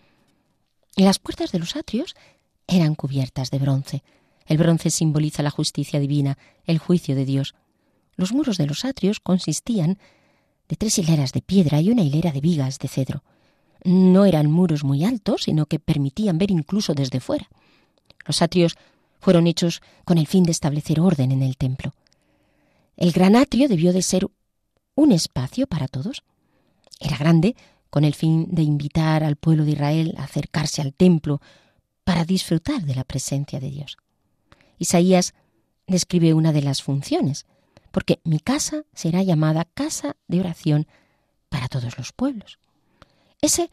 Las 0.97 1.19
puertas 1.19 1.53
de 1.53 1.59
los 1.59 1.77
atrios 1.77 2.17
eran 2.67 2.95
cubiertas 2.95 3.51
de 3.51 3.59
bronce. 3.59 4.03
El 4.47 4.57
bronce 4.57 4.89
simboliza 4.89 5.43
la 5.43 5.51
justicia 5.51 6.01
divina, 6.01 6.39
el 6.65 6.79
juicio 6.79 7.15
de 7.15 7.27
Dios. 7.27 7.55
Los 8.17 8.33
muros 8.33 8.57
de 8.57 8.67
los 8.67 8.87
atrios 8.87 9.21
consistían 9.21 9.99
de 10.69 10.77
tres 10.77 10.99
hileras 10.99 11.33
de 11.33 11.43
piedra 11.43 11.83
y 11.83 11.91
una 11.91 12.03
hilera 12.03 12.33
de 12.33 12.41
vigas 12.41 12.79
de 12.79 12.89
cedro. 12.89 13.23
No 13.85 14.25
eran 14.25 14.51
muros 14.51 14.85
muy 14.85 15.05
altos, 15.05 15.43
sino 15.43 15.67
que 15.67 15.79
permitían 15.79 16.39
ver 16.39 16.51
incluso 16.51 16.95
desde 16.95 17.21
fuera. 17.21 17.51
Los 18.25 18.41
atrios 18.41 18.77
fueron 19.21 19.47
hechos 19.47 19.83
con 20.07 20.17
el 20.17 20.27
fin 20.27 20.45
de 20.45 20.53
establecer 20.53 20.99
orden 21.01 21.31
en 21.31 21.43
el 21.43 21.59
templo. 21.59 21.93
El 22.97 23.13
gran 23.13 23.37
atrio 23.37 23.69
debió 23.69 23.93
de 23.93 24.01
ser 24.01 24.27
un 24.95 25.13
espacio 25.13 25.67
para 25.67 25.89
todos. 25.89 26.23
Era 27.01 27.19
grande 27.19 27.55
con 27.97 28.05
el 28.05 28.15
fin 28.15 28.49
de 28.51 28.61
invitar 28.61 29.25
al 29.25 29.37
pueblo 29.37 29.65
de 29.65 29.71
Israel 29.71 30.15
a 30.19 30.25
acercarse 30.25 30.83
al 30.83 30.93
templo 30.93 31.41
para 32.05 32.27
disfrutar 32.27 32.83
de 32.83 32.95
la 32.95 33.05
presencia 33.05 33.59
de 33.59 33.71
Dios. 33.71 33.97
Isaías 34.77 35.33
describe 35.87 36.35
una 36.35 36.53
de 36.53 36.61
las 36.61 36.83
funciones, 36.83 37.47
porque 37.93 38.21
mi 38.23 38.39
casa 38.39 38.85
será 38.93 39.23
llamada 39.23 39.65
casa 39.65 40.15
de 40.29 40.41
oración 40.41 40.87
para 41.49 41.69
todos 41.69 41.97
los 41.97 42.13
pueblos. 42.13 42.59
Ese 43.41 43.71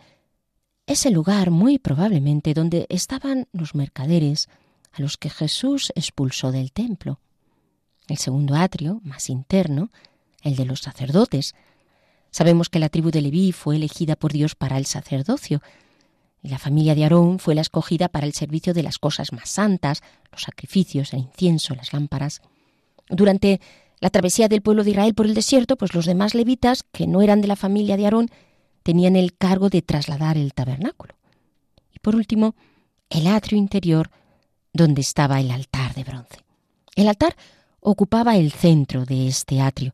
es 0.88 1.06
el 1.06 1.16
lugar 1.16 1.52
muy 1.52 1.78
probablemente 1.78 2.54
donde 2.54 2.86
estaban 2.88 3.50
los 3.52 3.76
mercaderes 3.76 4.48
a 4.94 5.02
los 5.02 5.18
que 5.18 5.32
Jesús 5.32 5.92
expulsó 5.96 6.54
del 6.54 6.72
templo. 6.72 7.20
El 8.08 8.20
segundo 8.20 8.56
atrio, 8.56 9.02
más 9.04 9.30
interno, 9.30 9.92
el 10.44 10.56
de 10.56 10.64
los 10.64 10.80
sacerdotes, 10.80 11.56
Sabemos 12.34 12.68
que 12.68 12.80
la 12.80 12.90
tribu 12.90 13.12
de 13.12 13.22
Leví 13.22 13.52
fue 13.52 13.76
elegida 13.76 14.16
por 14.16 14.34
Dios 14.34 14.56
para 14.56 14.80
el 14.80 14.88
sacerdocio, 14.88 15.62
y 16.42 16.50
la 16.50 16.58
familia 16.58 16.96
de 16.96 17.04
Aarón 17.04 17.38
fue 17.38 17.54
la 17.54 17.62
escogida 17.62 18.10
para 18.10 18.26
el 18.26 18.34
servicio 18.34 18.74
de 18.74 18.82
las 18.82 18.98
cosas 18.98 19.32
más 19.32 19.50
santas, 19.50 20.02
los 20.32 20.42
sacrificios, 20.42 21.14
el 21.14 21.20
incienso, 21.20 21.76
las 21.76 21.94
lámparas. 21.94 22.42
Durante 23.08 23.62
la 24.00 24.10
travesía 24.10 24.48
del 24.48 24.64
pueblo 24.64 24.84
de 24.84 24.90
Israel 24.90 25.14
por 25.14 25.28
el 25.28 25.36
desierto, 25.36 25.78
pues 25.78 25.94
los 25.94 26.08
demás 26.08 26.34
levitas, 26.34 26.82
que 26.92 27.06
no 27.06 27.22
eran 27.22 27.40
de 27.40 27.48
la 27.48 27.56
familia 27.56 27.98
de 27.98 28.06
Aarón, 28.06 28.32
tenían 28.82 29.16
el 29.16 29.38
cargo 29.38 29.70
de 29.70 29.84
trasladar 29.84 30.36
el 30.36 30.56
tabernáculo. 30.56 31.14
Y 31.94 32.00
por 32.00 32.16
último, 32.16 32.56
el 33.12 33.28
atrio 33.28 33.60
interior, 33.60 34.10
donde 34.74 35.02
estaba 35.02 35.40
el 35.40 35.52
altar 35.52 35.94
de 35.94 36.04
bronce. 36.04 36.40
El 36.96 37.10
altar 37.10 37.36
ocupaba 37.80 38.38
el 38.38 38.52
centro 38.52 39.06
de 39.06 39.28
este 39.28 39.62
atrio. 39.62 39.94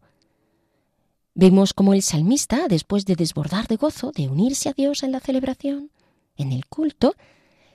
Vemos 1.42 1.74
como 1.74 1.94
el 1.94 2.02
salmista, 2.02 2.68
después 2.68 3.06
de 3.06 3.16
desbordar 3.16 3.70
de 3.70 3.78
gozo, 3.78 4.12
de 4.12 4.28
unirse 4.28 4.68
a 4.68 4.74
Dios 4.74 5.04
en 5.04 5.14
la 5.14 5.22
celebración, 5.22 5.90
en 6.36 6.52
el 6.52 6.66
culto, 6.66 7.16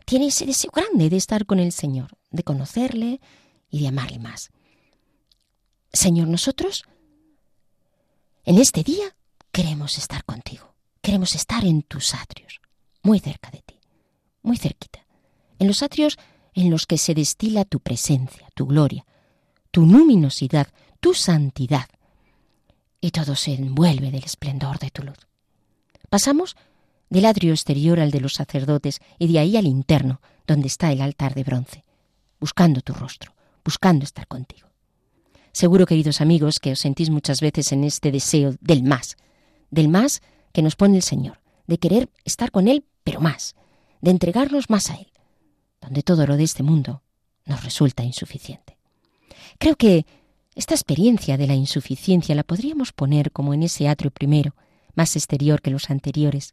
tiene 0.04 0.26
ese 0.26 0.44
deseo 0.44 0.70
grande 0.70 1.08
de 1.08 1.16
estar 1.16 1.46
con 1.46 1.58
el 1.58 1.72
Señor, 1.72 2.10
de 2.30 2.42
conocerle 2.42 3.22
y 3.70 3.80
de 3.80 3.88
amarle 3.88 4.18
más. 4.18 4.50
Señor, 5.94 6.28
nosotros 6.28 6.84
en 8.44 8.58
este 8.58 8.82
día 8.82 9.16
queremos 9.50 9.96
estar 9.96 10.26
contigo, 10.26 10.74
queremos 11.00 11.34
estar 11.34 11.64
en 11.64 11.80
tus 11.84 12.12
atrios, 12.12 12.60
muy 13.02 13.18
cerca 13.18 13.50
de 13.50 13.62
ti, 13.62 13.80
muy 14.42 14.58
cerquita, 14.58 15.06
en 15.58 15.68
los 15.68 15.82
atrios 15.82 16.18
en 16.52 16.70
los 16.70 16.84
que 16.84 16.98
se 16.98 17.14
destila 17.14 17.64
tu 17.64 17.80
presencia, 17.80 18.46
tu 18.54 18.66
gloria, 18.66 19.06
tu 19.70 19.86
luminosidad, 19.86 20.68
tu 21.00 21.14
santidad, 21.14 21.88
y 23.04 23.10
todo 23.10 23.36
se 23.36 23.52
envuelve 23.52 24.10
del 24.10 24.24
esplendor 24.24 24.78
de 24.78 24.88
tu 24.88 25.02
luz. 25.02 25.28
Pasamos 26.08 26.56
del 27.10 27.26
atrio 27.26 27.52
exterior 27.52 28.00
al 28.00 28.10
de 28.10 28.18
los 28.18 28.32
sacerdotes 28.32 29.02
y 29.18 29.30
de 29.30 29.40
ahí 29.40 29.58
al 29.58 29.66
interno, 29.66 30.22
donde 30.46 30.68
está 30.68 30.90
el 30.90 31.02
altar 31.02 31.34
de 31.34 31.44
bronce, 31.44 31.84
buscando 32.40 32.80
tu 32.80 32.94
rostro, 32.94 33.34
buscando 33.62 34.04
estar 34.04 34.26
contigo. 34.26 34.70
Seguro, 35.52 35.84
queridos 35.84 36.22
amigos, 36.22 36.58
que 36.60 36.72
os 36.72 36.78
sentís 36.78 37.10
muchas 37.10 37.42
veces 37.42 37.72
en 37.72 37.84
este 37.84 38.10
deseo 38.10 38.54
del 38.62 38.82
más, 38.82 39.18
del 39.70 39.90
más 39.90 40.22
que 40.54 40.62
nos 40.62 40.74
pone 40.74 40.96
el 40.96 41.02
Señor, 41.02 41.42
de 41.66 41.76
querer 41.76 42.08
estar 42.24 42.50
con 42.50 42.68
Él, 42.68 42.86
pero 43.02 43.20
más, 43.20 43.54
de 44.00 44.12
entregarnos 44.12 44.70
más 44.70 44.88
a 44.88 44.94
Él, 44.94 45.12
donde 45.82 46.02
todo 46.02 46.26
lo 46.26 46.38
de 46.38 46.44
este 46.44 46.62
mundo 46.62 47.02
nos 47.44 47.64
resulta 47.64 48.02
insuficiente. 48.02 48.78
Creo 49.58 49.76
que 49.76 50.06
esta 50.54 50.74
experiencia 50.74 51.36
de 51.36 51.46
la 51.46 51.54
insuficiencia 51.54 52.34
la 52.34 52.44
podríamos 52.44 52.92
poner 52.92 53.32
como 53.32 53.54
en 53.54 53.62
ese 53.64 53.88
atrio 53.88 54.10
primero, 54.10 54.54
más 54.94 55.16
exterior 55.16 55.60
que 55.60 55.70
los 55.70 55.90
anteriores, 55.90 56.52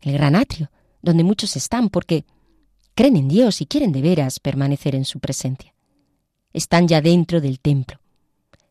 el 0.00 0.12
gran 0.12 0.36
atrio, 0.36 0.70
donde 1.00 1.24
muchos 1.24 1.56
están 1.56 1.88
porque 1.88 2.24
creen 2.94 3.16
en 3.16 3.28
Dios 3.28 3.60
y 3.60 3.66
quieren 3.66 3.92
de 3.92 4.02
veras 4.02 4.38
permanecer 4.38 4.94
en 4.94 5.04
su 5.04 5.18
presencia. 5.18 5.74
Están 6.52 6.86
ya 6.86 7.00
dentro 7.00 7.40
del 7.40 7.58
templo. 7.60 7.98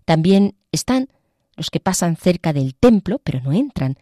También 0.05 0.55
están 0.71 1.09
los 1.55 1.69
que 1.69 1.79
pasan 1.79 2.15
cerca 2.15 2.53
del 2.53 2.75
templo, 2.75 3.19
pero 3.23 3.41
no 3.41 3.51
entran, 3.51 3.97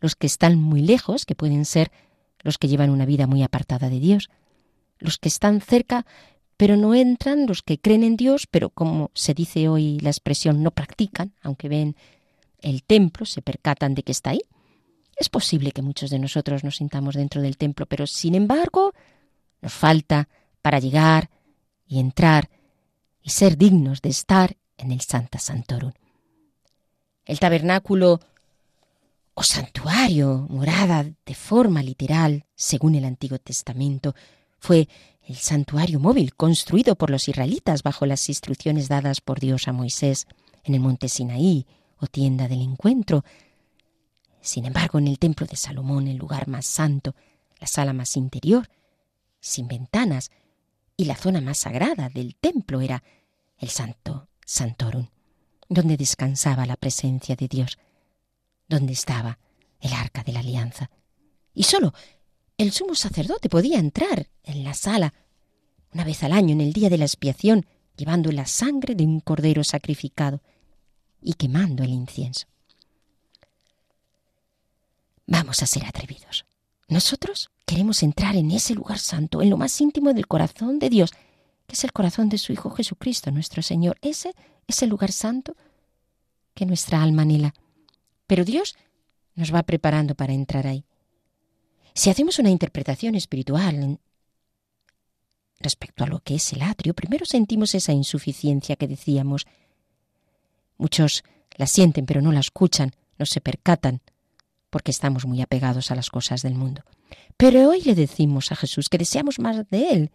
los 0.00 0.16
que 0.16 0.26
están 0.26 0.58
muy 0.58 0.80
lejos, 0.80 1.26
que 1.26 1.34
pueden 1.34 1.64
ser 1.64 1.92
los 2.40 2.58
que 2.58 2.68
llevan 2.68 2.90
una 2.90 3.06
vida 3.06 3.26
muy 3.26 3.42
apartada 3.42 3.88
de 3.88 4.00
Dios, 4.00 4.30
los 4.98 5.18
que 5.18 5.28
están 5.28 5.60
cerca, 5.60 6.06
pero 6.60 6.76
no 6.76 6.94
entran, 6.94 7.46
los 7.46 7.62
que 7.62 7.78
creen 7.78 8.04
en 8.04 8.18
Dios, 8.18 8.46
pero 8.46 8.68
como 8.68 9.10
se 9.14 9.32
dice 9.32 9.66
hoy 9.70 9.98
la 10.00 10.10
expresión, 10.10 10.62
no 10.62 10.72
practican, 10.72 11.32
aunque 11.40 11.70
ven 11.70 11.96
el 12.60 12.82
templo, 12.82 13.24
se 13.24 13.40
percatan 13.40 13.94
de 13.94 14.02
que 14.02 14.12
está 14.12 14.28
ahí. 14.28 14.42
Es 15.16 15.30
posible 15.30 15.72
que 15.72 15.80
muchos 15.80 16.10
de 16.10 16.18
nosotros 16.18 16.62
nos 16.62 16.76
sintamos 16.76 17.14
dentro 17.14 17.40
del 17.40 17.56
templo, 17.56 17.86
pero 17.86 18.06
sin 18.06 18.34
embargo 18.34 18.92
nos 19.62 19.72
falta 19.72 20.28
para 20.60 20.80
llegar 20.80 21.30
y 21.86 21.98
entrar 21.98 22.50
y 23.22 23.30
ser 23.30 23.56
dignos 23.56 24.02
de 24.02 24.10
estar 24.10 24.58
en 24.76 24.92
el 24.92 25.00
Santa 25.00 25.38
Santorum. 25.38 25.92
El 27.24 27.40
tabernáculo 27.40 28.20
o 29.32 29.42
santuario, 29.42 30.46
morada 30.50 31.06
de 31.24 31.34
forma 31.34 31.82
literal, 31.82 32.44
según 32.54 32.96
el 32.96 33.06
Antiguo 33.06 33.38
Testamento, 33.38 34.14
fue 34.60 34.88
el 35.22 35.36
santuario 35.36 35.98
móvil 35.98 36.34
construido 36.34 36.94
por 36.94 37.10
los 37.10 37.28
israelitas 37.28 37.82
bajo 37.82 38.06
las 38.06 38.28
instrucciones 38.28 38.88
dadas 38.88 39.20
por 39.20 39.40
Dios 39.40 39.66
a 39.66 39.72
Moisés 39.72 40.26
en 40.64 40.74
el 40.74 40.80
monte 40.80 41.08
Sinaí 41.08 41.66
o 41.98 42.06
tienda 42.06 42.46
del 42.46 42.60
encuentro. 42.60 43.24
Sin 44.40 44.66
embargo, 44.66 44.98
en 44.98 45.08
el 45.08 45.18
templo 45.18 45.46
de 45.46 45.56
Salomón, 45.56 46.08
el 46.08 46.16
lugar 46.16 46.46
más 46.46 46.66
santo, 46.66 47.14
la 47.58 47.66
sala 47.66 47.92
más 47.92 48.16
interior, 48.16 48.68
sin 49.40 49.66
ventanas, 49.66 50.30
y 50.96 51.06
la 51.06 51.16
zona 51.16 51.40
más 51.40 51.58
sagrada 51.58 52.10
del 52.10 52.36
templo 52.36 52.82
era 52.82 53.02
el 53.56 53.70
Santo 53.70 54.28
Santorum, 54.44 55.08
donde 55.68 55.96
descansaba 55.96 56.66
la 56.66 56.76
presencia 56.76 57.36
de 57.36 57.48
Dios, 57.48 57.78
donde 58.68 58.92
estaba 58.92 59.38
el 59.80 59.94
arca 59.94 60.22
de 60.22 60.32
la 60.32 60.40
alianza. 60.40 60.90
Y 61.54 61.62
solo 61.62 61.94
el 62.60 62.72
sumo 62.72 62.94
sacerdote 62.94 63.48
podía 63.48 63.78
entrar 63.78 64.28
en 64.44 64.64
la 64.64 64.74
sala 64.74 65.14
una 65.94 66.04
vez 66.04 66.22
al 66.22 66.32
año 66.32 66.52
en 66.52 66.60
el 66.60 66.74
día 66.74 66.90
de 66.90 66.98
la 66.98 67.06
expiación, 67.06 67.64
llevando 67.96 68.30
la 68.32 68.44
sangre 68.44 68.94
de 68.94 69.04
un 69.04 69.20
cordero 69.20 69.64
sacrificado 69.64 70.42
y 71.22 71.32
quemando 71.34 71.82
el 71.82 71.90
incienso. 71.90 72.46
Vamos 75.26 75.62
a 75.62 75.66
ser 75.66 75.86
atrevidos. 75.86 76.44
Nosotros 76.86 77.50
queremos 77.64 78.02
entrar 78.02 78.36
en 78.36 78.50
ese 78.50 78.74
lugar 78.74 78.98
santo, 78.98 79.40
en 79.40 79.48
lo 79.48 79.56
más 79.56 79.80
íntimo 79.80 80.12
del 80.12 80.26
corazón 80.26 80.78
de 80.78 80.90
Dios, 80.90 81.12
que 81.66 81.74
es 81.74 81.84
el 81.84 81.92
corazón 81.92 82.28
de 82.28 82.36
su 82.36 82.52
Hijo 82.52 82.70
Jesucristo, 82.70 83.30
nuestro 83.30 83.62
Señor. 83.62 83.96
Ese 84.02 84.34
es 84.66 84.82
el 84.82 84.90
lugar 84.90 85.12
santo 85.12 85.56
que 86.52 86.66
nuestra 86.66 87.02
alma 87.02 87.22
anhela. 87.22 87.54
Pero 88.26 88.44
Dios 88.44 88.76
nos 89.34 89.54
va 89.54 89.62
preparando 89.62 90.14
para 90.14 90.34
entrar 90.34 90.66
ahí. 90.66 90.84
Si 91.94 92.10
hacemos 92.10 92.38
una 92.38 92.50
interpretación 92.50 93.14
espiritual 93.14 93.98
respecto 95.58 96.04
a 96.04 96.06
lo 96.06 96.20
que 96.20 96.36
es 96.36 96.52
el 96.52 96.62
atrio, 96.62 96.94
primero 96.94 97.26
sentimos 97.26 97.74
esa 97.74 97.92
insuficiencia 97.92 98.76
que 98.76 98.88
decíamos. 98.88 99.46
Muchos 100.78 101.24
la 101.56 101.66
sienten 101.66 102.06
pero 102.06 102.22
no 102.22 102.32
la 102.32 102.40
escuchan, 102.40 102.92
no 103.18 103.26
se 103.26 103.40
percatan 103.40 104.00
porque 104.70 104.92
estamos 104.92 105.26
muy 105.26 105.42
apegados 105.42 105.90
a 105.90 105.94
las 105.94 106.10
cosas 106.10 106.42
del 106.42 106.54
mundo. 106.54 106.82
Pero 107.36 107.68
hoy 107.68 107.82
le 107.82 107.94
decimos 107.94 108.52
a 108.52 108.56
Jesús 108.56 108.88
que 108.88 108.98
deseamos 108.98 109.38
más 109.38 109.68
de 109.68 109.90
Él. 109.90 110.10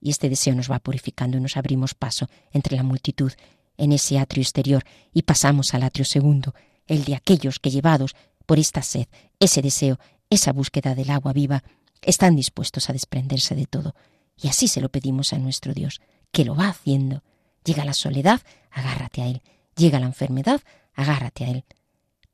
Y 0.00 0.10
este 0.10 0.28
deseo 0.28 0.54
nos 0.54 0.70
va 0.70 0.80
purificando 0.80 1.38
y 1.38 1.40
nos 1.40 1.56
abrimos 1.56 1.94
paso 1.94 2.28
entre 2.52 2.76
la 2.76 2.82
multitud 2.82 3.32
en 3.78 3.92
ese 3.92 4.18
atrio 4.18 4.42
exterior 4.42 4.84
y 5.12 5.22
pasamos 5.22 5.74
al 5.74 5.82
atrio 5.82 6.04
segundo, 6.04 6.54
el 6.86 7.04
de 7.04 7.14
aquellos 7.14 7.58
que 7.58 7.70
llevados 7.70 8.14
por 8.44 8.58
esta 8.58 8.82
sed, 8.82 9.06
ese 9.38 9.62
deseo, 9.62 9.98
esa 10.30 10.52
búsqueda 10.52 10.94
del 10.94 11.10
agua 11.10 11.32
viva, 11.32 11.62
están 12.02 12.36
dispuestos 12.36 12.88
a 12.88 12.92
desprenderse 12.92 13.54
de 13.54 13.66
todo. 13.66 13.94
Y 14.36 14.48
así 14.48 14.68
se 14.68 14.80
lo 14.80 14.90
pedimos 14.90 15.32
a 15.32 15.38
nuestro 15.38 15.72
Dios, 15.72 16.00
que 16.30 16.44
lo 16.44 16.54
va 16.54 16.68
haciendo. 16.68 17.22
Llega 17.64 17.84
la 17.84 17.94
soledad, 17.94 18.40
agárrate 18.70 19.22
a 19.22 19.26
Él. 19.26 19.42
Llega 19.76 20.00
la 20.00 20.06
enfermedad, 20.06 20.60
agárrate 20.94 21.44
a 21.44 21.50
Él. 21.50 21.64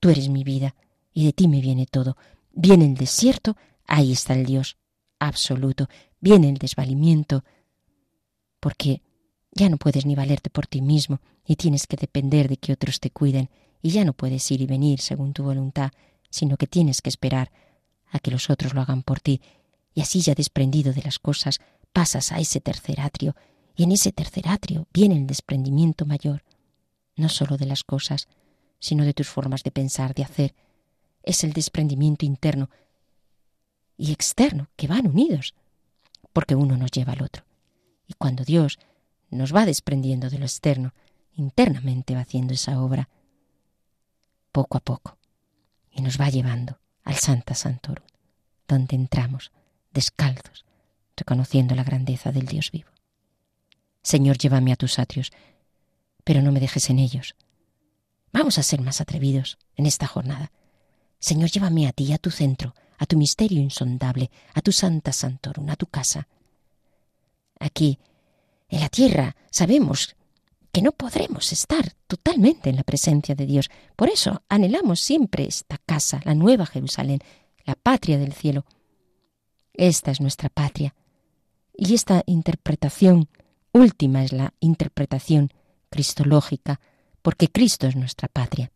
Tú 0.00 0.10
eres 0.10 0.28
mi 0.28 0.44
vida, 0.44 0.74
y 1.12 1.26
de 1.26 1.32
ti 1.32 1.48
me 1.48 1.60
viene 1.60 1.86
todo. 1.86 2.16
Viene 2.52 2.84
el 2.84 2.94
desierto, 2.94 3.56
ahí 3.86 4.12
está 4.12 4.34
el 4.34 4.46
Dios 4.46 4.76
absoluto. 5.18 5.88
Viene 6.20 6.48
el 6.48 6.58
desvalimiento, 6.58 7.44
porque 8.60 9.02
ya 9.52 9.68
no 9.68 9.76
puedes 9.76 10.06
ni 10.06 10.14
valerte 10.14 10.50
por 10.50 10.66
ti 10.66 10.80
mismo 10.80 11.20
y 11.44 11.56
tienes 11.56 11.86
que 11.86 11.96
depender 11.96 12.48
de 12.48 12.56
que 12.56 12.72
otros 12.72 13.00
te 13.00 13.10
cuiden 13.10 13.50
y 13.82 13.90
ya 13.90 14.04
no 14.04 14.12
puedes 14.12 14.50
ir 14.50 14.60
y 14.60 14.66
venir 14.66 15.00
según 15.00 15.32
tu 15.32 15.42
voluntad, 15.42 15.90
sino 16.30 16.56
que 16.56 16.66
tienes 16.66 17.02
que 17.02 17.10
esperar 17.10 17.50
a 18.12 18.20
que 18.20 18.30
los 18.30 18.50
otros 18.50 18.74
lo 18.74 18.82
hagan 18.82 19.02
por 19.02 19.20
ti. 19.20 19.40
Y 19.94 20.02
así 20.02 20.20
ya 20.20 20.34
desprendido 20.34 20.92
de 20.92 21.02
las 21.02 21.18
cosas 21.18 21.58
pasas 21.92 22.30
a 22.30 22.38
ese 22.38 22.60
tercer 22.60 23.00
atrio. 23.00 23.34
Y 23.74 23.84
en 23.84 23.92
ese 23.92 24.12
tercer 24.12 24.48
atrio 24.48 24.86
viene 24.92 25.16
el 25.16 25.26
desprendimiento 25.26 26.04
mayor, 26.06 26.44
no 27.16 27.28
sólo 27.28 27.56
de 27.56 27.66
las 27.66 27.82
cosas, 27.82 28.28
sino 28.78 29.04
de 29.04 29.14
tus 29.14 29.28
formas 29.28 29.62
de 29.62 29.70
pensar, 29.70 30.14
de 30.14 30.24
hacer, 30.24 30.54
es 31.22 31.42
el 31.42 31.52
desprendimiento 31.52 32.26
interno 32.26 32.68
y 33.96 34.12
externo 34.12 34.68
que 34.76 34.88
van 34.88 35.06
unidos, 35.06 35.54
porque 36.32 36.54
uno 36.54 36.76
nos 36.76 36.90
lleva 36.90 37.12
al 37.12 37.22
otro. 37.22 37.44
Y 38.06 38.14
cuando 38.14 38.44
Dios 38.44 38.78
nos 39.30 39.54
va 39.54 39.64
desprendiendo 39.64 40.28
de 40.28 40.38
lo 40.38 40.44
externo, 40.44 40.92
internamente 41.34 42.14
va 42.14 42.22
haciendo 42.22 42.52
esa 42.52 42.82
obra, 42.82 43.08
poco 44.50 44.76
a 44.76 44.80
poco, 44.80 45.16
y 45.92 46.02
nos 46.02 46.20
va 46.20 46.28
llevando 46.28 46.81
al 47.04 47.16
Santa 47.16 47.54
Santorum, 47.54 48.06
donde 48.68 48.96
entramos 48.96 49.52
descalzos, 49.92 50.64
reconociendo 51.16 51.74
la 51.74 51.84
grandeza 51.84 52.32
del 52.32 52.46
Dios 52.46 52.70
vivo. 52.70 52.90
Señor, 54.02 54.38
llévame 54.38 54.72
a 54.72 54.76
tus 54.76 54.98
atrios, 54.98 55.30
pero 56.24 56.42
no 56.42 56.52
me 56.52 56.60
dejes 56.60 56.90
en 56.90 56.98
ellos. 56.98 57.36
Vamos 58.32 58.58
a 58.58 58.62
ser 58.62 58.80
más 58.80 59.00
atrevidos 59.00 59.58
en 59.76 59.86
esta 59.86 60.06
jornada 60.06 60.50
Señor, 61.22 61.50
llévame 61.50 61.86
a 61.86 61.92
ti, 61.92 62.12
a 62.12 62.18
tu 62.18 62.32
centro, 62.32 62.74
a 62.98 63.06
tu 63.06 63.16
misterio 63.16 63.60
insondable, 63.60 64.28
a 64.54 64.60
tu 64.60 64.72
santa 64.72 65.12
santorum, 65.12 65.70
a 65.70 65.76
tu 65.76 65.86
casa. 65.86 66.26
Aquí, 67.60 68.00
en 68.68 68.80
la 68.80 68.88
tierra, 68.88 69.36
sabemos 69.48 70.16
que 70.72 70.82
no 70.82 70.92
podremos 70.92 71.52
estar 71.52 71.94
totalmente 72.06 72.70
en 72.70 72.76
la 72.76 72.82
presencia 72.82 73.34
de 73.34 73.44
Dios. 73.46 73.70
Por 73.94 74.08
eso 74.08 74.42
anhelamos 74.48 75.00
siempre 75.00 75.44
esta 75.44 75.78
casa, 75.78 76.20
la 76.24 76.34
nueva 76.34 76.64
Jerusalén, 76.64 77.20
la 77.64 77.74
patria 77.74 78.18
del 78.18 78.32
cielo. 78.32 78.64
Esta 79.74 80.10
es 80.10 80.20
nuestra 80.20 80.48
patria. 80.48 80.94
Y 81.76 81.94
esta 81.94 82.22
interpretación 82.26 83.28
última 83.72 84.24
es 84.24 84.32
la 84.32 84.54
interpretación 84.60 85.52
cristológica, 85.90 86.80
porque 87.20 87.48
Cristo 87.48 87.86
es 87.86 87.96
nuestra 87.96 88.28
patria. 88.28 88.72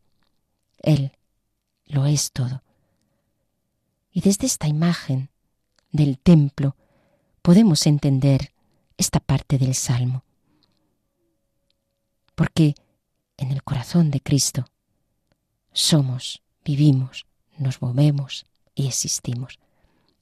Él 0.78 1.12
lo 1.86 2.04
es 2.04 2.30
todo. 2.30 2.62
Y 4.10 4.20
desde 4.20 4.46
esta 4.46 4.68
imagen 4.68 5.30
del 5.92 6.18
templo 6.18 6.76
podemos 7.40 7.86
entender 7.86 8.52
esta 8.98 9.20
parte 9.20 9.56
del 9.56 9.74
Salmo. 9.74 10.25
Porque 12.36 12.76
en 13.36 13.50
el 13.50 13.64
corazón 13.64 14.12
de 14.12 14.20
Cristo 14.20 14.66
somos, 15.72 16.42
vivimos, 16.64 17.26
nos 17.58 17.82
movemos 17.82 18.46
y 18.74 18.86
existimos. 18.86 19.58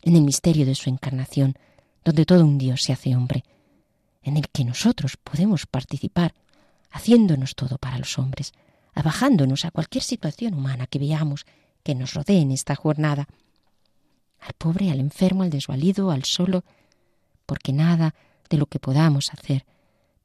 En 0.00 0.16
el 0.16 0.22
misterio 0.22 0.64
de 0.64 0.74
su 0.74 0.88
encarnación, 0.88 1.58
donde 2.04 2.24
todo 2.24 2.44
un 2.44 2.56
Dios 2.56 2.82
se 2.82 2.92
hace 2.92 3.14
hombre, 3.16 3.44
en 4.22 4.36
el 4.36 4.48
que 4.48 4.64
nosotros 4.64 5.16
podemos 5.16 5.66
participar, 5.66 6.34
haciéndonos 6.90 7.56
todo 7.56 7.78
para 7.78 7.98
los 7.98 8.18
hombres, 8.18 8.52
abajándonos 8.94 9.64
a 9.64 9.70
cualquier 9.70 10.04
situación 10.04 10.54
humana 10.54 10.86
que 10.86 10.98
veamos 10.98 11.44
que 11.82 11.94
nos 11.94 12.14
rodee 12.14 12.40
en 12.40 12.52
esta 12.52 12.76
jornada, 12.76 13.26
al 14.40 14.52
pobre, 14.54 14.90
al 14.90 15.00
enfermo, 15.00 15.42
al 15.42 15.50
desvalido, 15.50 16.10
al 16.10 16.24
solo, 16.24 16.64
porque 17.44 17.72
nada 17.72 18.14
de 18.48 18.56
lo 18.56 18.66
que 18.66 18.78
podamos 18.78 19.32
hacer 19.32 19.66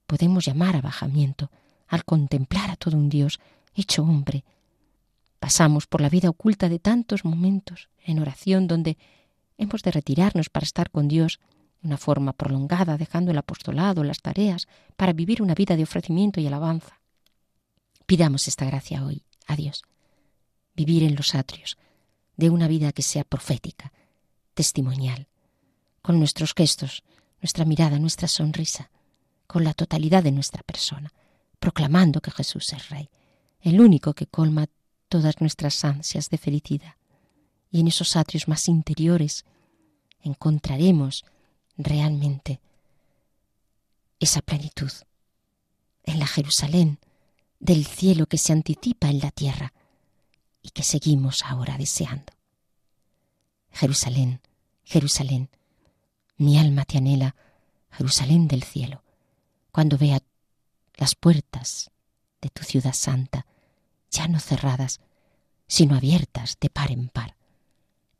podemos 0.06 0.46
llamar 0.46 0.76
abajamiento 0.76 1.52
al 1.90 2.06
contemplar 2.06 2.70
a 2.70 2.76
todo 2.76 2.96
un 2.96 3.10
Dios 3.10 3.40
hecho 3.76 4.04
hombre. 4.04 4.46
Pasamos 5.40 5.88
por 5.88 6.02
la 6.02 6.10
vida 6.10 6.30
oculta 6.30 6.70
de 6.70 6.80
tantos 6.80 7.26
momentos 7.26 7.90
en 8.06 8.20
oración 8.20 8.68
donde 8.68 8.98
hemos 9.58 9.82
de 9.82 9.92
retirarnos 9.92 10.50
para 10.50 10.64
estar 10.64 10.92
con 10.92 11.08
Dios 11.08 11.40
de 11.82 11.88
una 11.88 11.98
forma 11.98 12.34
prolongada, 12.34 12.98
dejando 12.98 13.32
el 13.32 13.38
apostolado, 13.38 14.04
las 14.04 14.22
tareas, 14.22 14.68
para 14.96 15.14
vivir 15.14 15.42
una 15.42 15.56
vida 15.56 15.76
de 15.76 15.84
ofrecimiento 15.84 16.40
y 16.40 16.48
alabanza. 16.48 17.00
Pidamos 18.06 18.48
esta 18.48 18.66
gracia 18.66 19.04
hoy 19.04 19.24
a 19.48 19.56
Dios. 19.56 19.84
Vivir 20.76 21.04
en 21.04 21.16
los 21.16 21.36
atrios 21.36 21.78
de 22.38 22.50
una 22.50 22.68
vida 22.68 22.92
que 22.92 23.02
sea 23.02 23.24
profética, 23.24 23.92
testimonial, 24.54 25.28
con 26.02 26.20
nuestros 26.20 26.54
gestos, 26.54 27.04
nuestra 27.42 27.66
mirada, 27.66 28.00
nuestra 28.00 28.28
sonrisa, 28.28 28.90
con 29.48 29.64
la 29.64 29.74
totalidad 29.74 30.24
de 30.24 30.32
nuestra 30.32 30.64
persona, 30.64 31.12
proclamando 31.60 32.22
que 32.22 32.32
Jesús 32.32 32.72
es 32.74 32.90
Rey, 32.90 33.10
el 33.62 33.82
único 33.82 34.14
que 34.14 34.28
colma 34.28 34.68
todas 35.10 35.42
nuestras 35.42 35.84
ansias 35.84 36.30
de 36.30 36.38
felicidad. 36.38 36.96
Y 37.72 37.82
en 37.82 37.88
esos 37.88 38.16
atrios 38.16 38.48
más 38.48 38.68
interiores 38.68 39.46
encontraremos 40.22 41.26
realmente 41.78 42.60
esa 44.20 44.42
plenitud, 44.42 44.92
en 46.04 46.20
la 46.20 46.28
Jerusalén 46.28 47.00
del 47.60 47.86
cielo 47.86 48.26
que 48.26 48.38
se 48.38 48.54
anticipa 48.54 49.10
en 49.10 49.20
la 49.20 49.32
tierra 49.32 49.74
y 50.62 50.70
que 50.70 50.84
seguimos 50.84 51.44
ahora 51.46 51.78
deseando. 51.78 52.34
Jerusalén, 53.72 54.42
Jerusalén, 54.84 55.50
mi 56.38 56.58
alma 56.58 56.86
te 56.86 56.98
anhela, 56.98 57.36
Jerusalén 57.92 58.48
del 58.48 58.64
cielo, 58.64 59.04
cuando 59.72 59.98
vea 59.98 60.22
las 61.00 61.16
puertas 61.16 61.92
de 62.42 62.50
tu 62.50 62.64
ciudad 62.64 62.94
santa, 62.94 63.46
ya 64.12 64.28
no 64.28 64.40
cerradas, 64.40 65.00
sino 65.66 65.96
abiertas 65.96 66.58
de 66.60 66.70
par 66.70 66.92
en 66.92 67.08
par, 67.08 67.36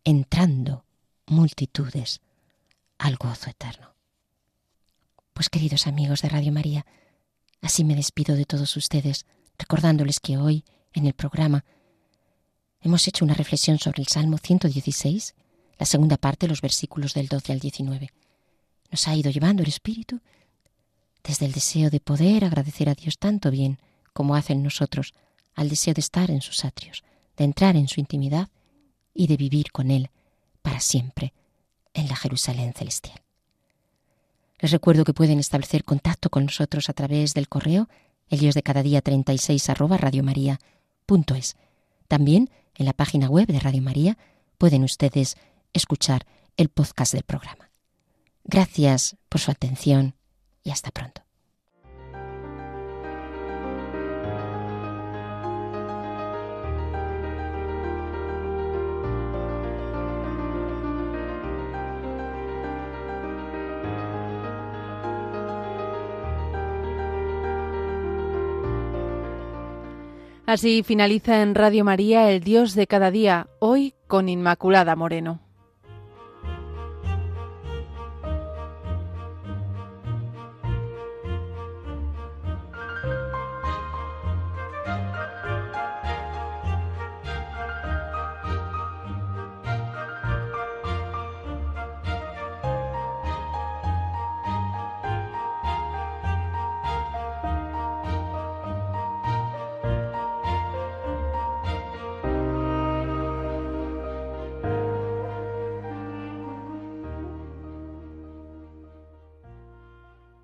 entrando 0.06 0.86
multitudes 1.28 2.22
al 2.98 3.18
gozo 3.18 3.50
eterno. 3.50 3.94
Pues 5.34 5.50
queridos 5.50 5.88
amigos 5.88 6.22
de 6.22 6.30
Radio 6.30 6.54
María, 6.54 6.86
así 7.62 7.84
me 7.84 7.96
despido 7.96 8.36
de 8.36 8.46
todos 8.46 8.76
ustedes, 8.78 9.26
recordándoles 9.58 10.22
que 10.22 10.38
hoy, 10.38 10.64
en 10.94 11.06
el 11.06 11.14
programa, 11.14 11.66
hemos 12.80 13.06
hecho 13.10 13.26
una 13.26 13.34
reflexión 13.34 13.78
sobre 13.78 14.02
el 14.02 14.08
Salmo 14.08 14.38
116, 14.38 15.36
la 15.78 15.86
segunda 15.86 16.16
parte, 16.16 16.48
los 16.48 16.62
versículos 16.62 17.14
del 17.14 17.28
12 17.28 17.52
al 17.52 17.60
19. 17.60 18.10
Nos 18.90 19.08
ha 19.08 19.16
ido 19.16 19.32
llevando 19.32 19.64
el 19.64 19.70
Espíritu 19.70 20.22
desde 21.24 21.46
el 21.46 21.52
deseo 21.52 21.90
de 21.90 22.00
poder 22.00 22.46
agradecer 22.46 22.90
a 22.90 22.96
Dios 22.96 23.18
tanto 23.18 23.52
bien 23.52 23.80
como 24.14 24.36
hacen 24.36 24.64
nosotros, 24.64 25.14
al 25.56 25.70
deseo 25.70 25.94
de 25.94 26.02
estar 26.02 26.32
en 26.32 26.42
sus 26.42 26.66
atrios, 26.66 27.04
de 27.38 27.44
entrar 27.44 27.76
en 27.76 27.88
su 27.88 28.00
intimidad 28.00 28.50
y 29.14 29.28
de 29.28 29.38
vivir 29.38 29.72
con 29.72 29.92
Él 29.92 30.10
para 30.62 30.80
siempre 30.80 31.34
en 31.94 32.08
la 32.08 32.16
Jerusalén 32.16 32.74
celestial. 32.74 33.22
Les 34.60 34.72
recuerdo 34.72 35.06
que 35.06 35.14
pueden 35.14 35.40
establecer 35.40 35.84
contacto 35.84 36.30
con 36.30 36.46
nosotros 36.46 36.90
a 36.90 36.94
través 36.94 37.34
del 37.34 37.48
correo 37.48 37.88
ellos 38.30 38.54
de 38.54 38.64
cada 38.64 38.84
día 38.84 39.02
36 39.02 39.70
arroba 39.70 39.98
radiomaria.es. 39.98 41.56
También 42.08 42.50
en 42.76 42.86
la 42.86 42.94
página 42.94 43.28
web 43.28 43.48
de 43.48 43.60
Radio 43.60 43.82
María 43.82 44.18
pueden 44.58 44.84
ustedes 44.84 45.38
escuchar 45.74 46.26
el 46.58 46.70
podcast 46.70 47.14
del 47.14 47.24
programa. 47.24 47.72
Gracias 48.44 49.16
por 49.30 49.42
su 49.42 49.52
atención 49.52 50.16
y 50.70 50.72
hasta 50.72 50.92
pronto. 50.92 51.22
Así 70.46 70.82
finaliza 70.84 71.44
en 71.44 71.54
Radio 71.54 71.84
María 71.84 72.32
el 72.32 72.42
Dios 72.42 72.74
de 72.74 72.88
cada 72.88 73.12
día, 73.12 73.48
hoy 73.60 73.94
con 74.08 74.30
Inmaculada 74.30 74.96
Moreno. 74.96 75.49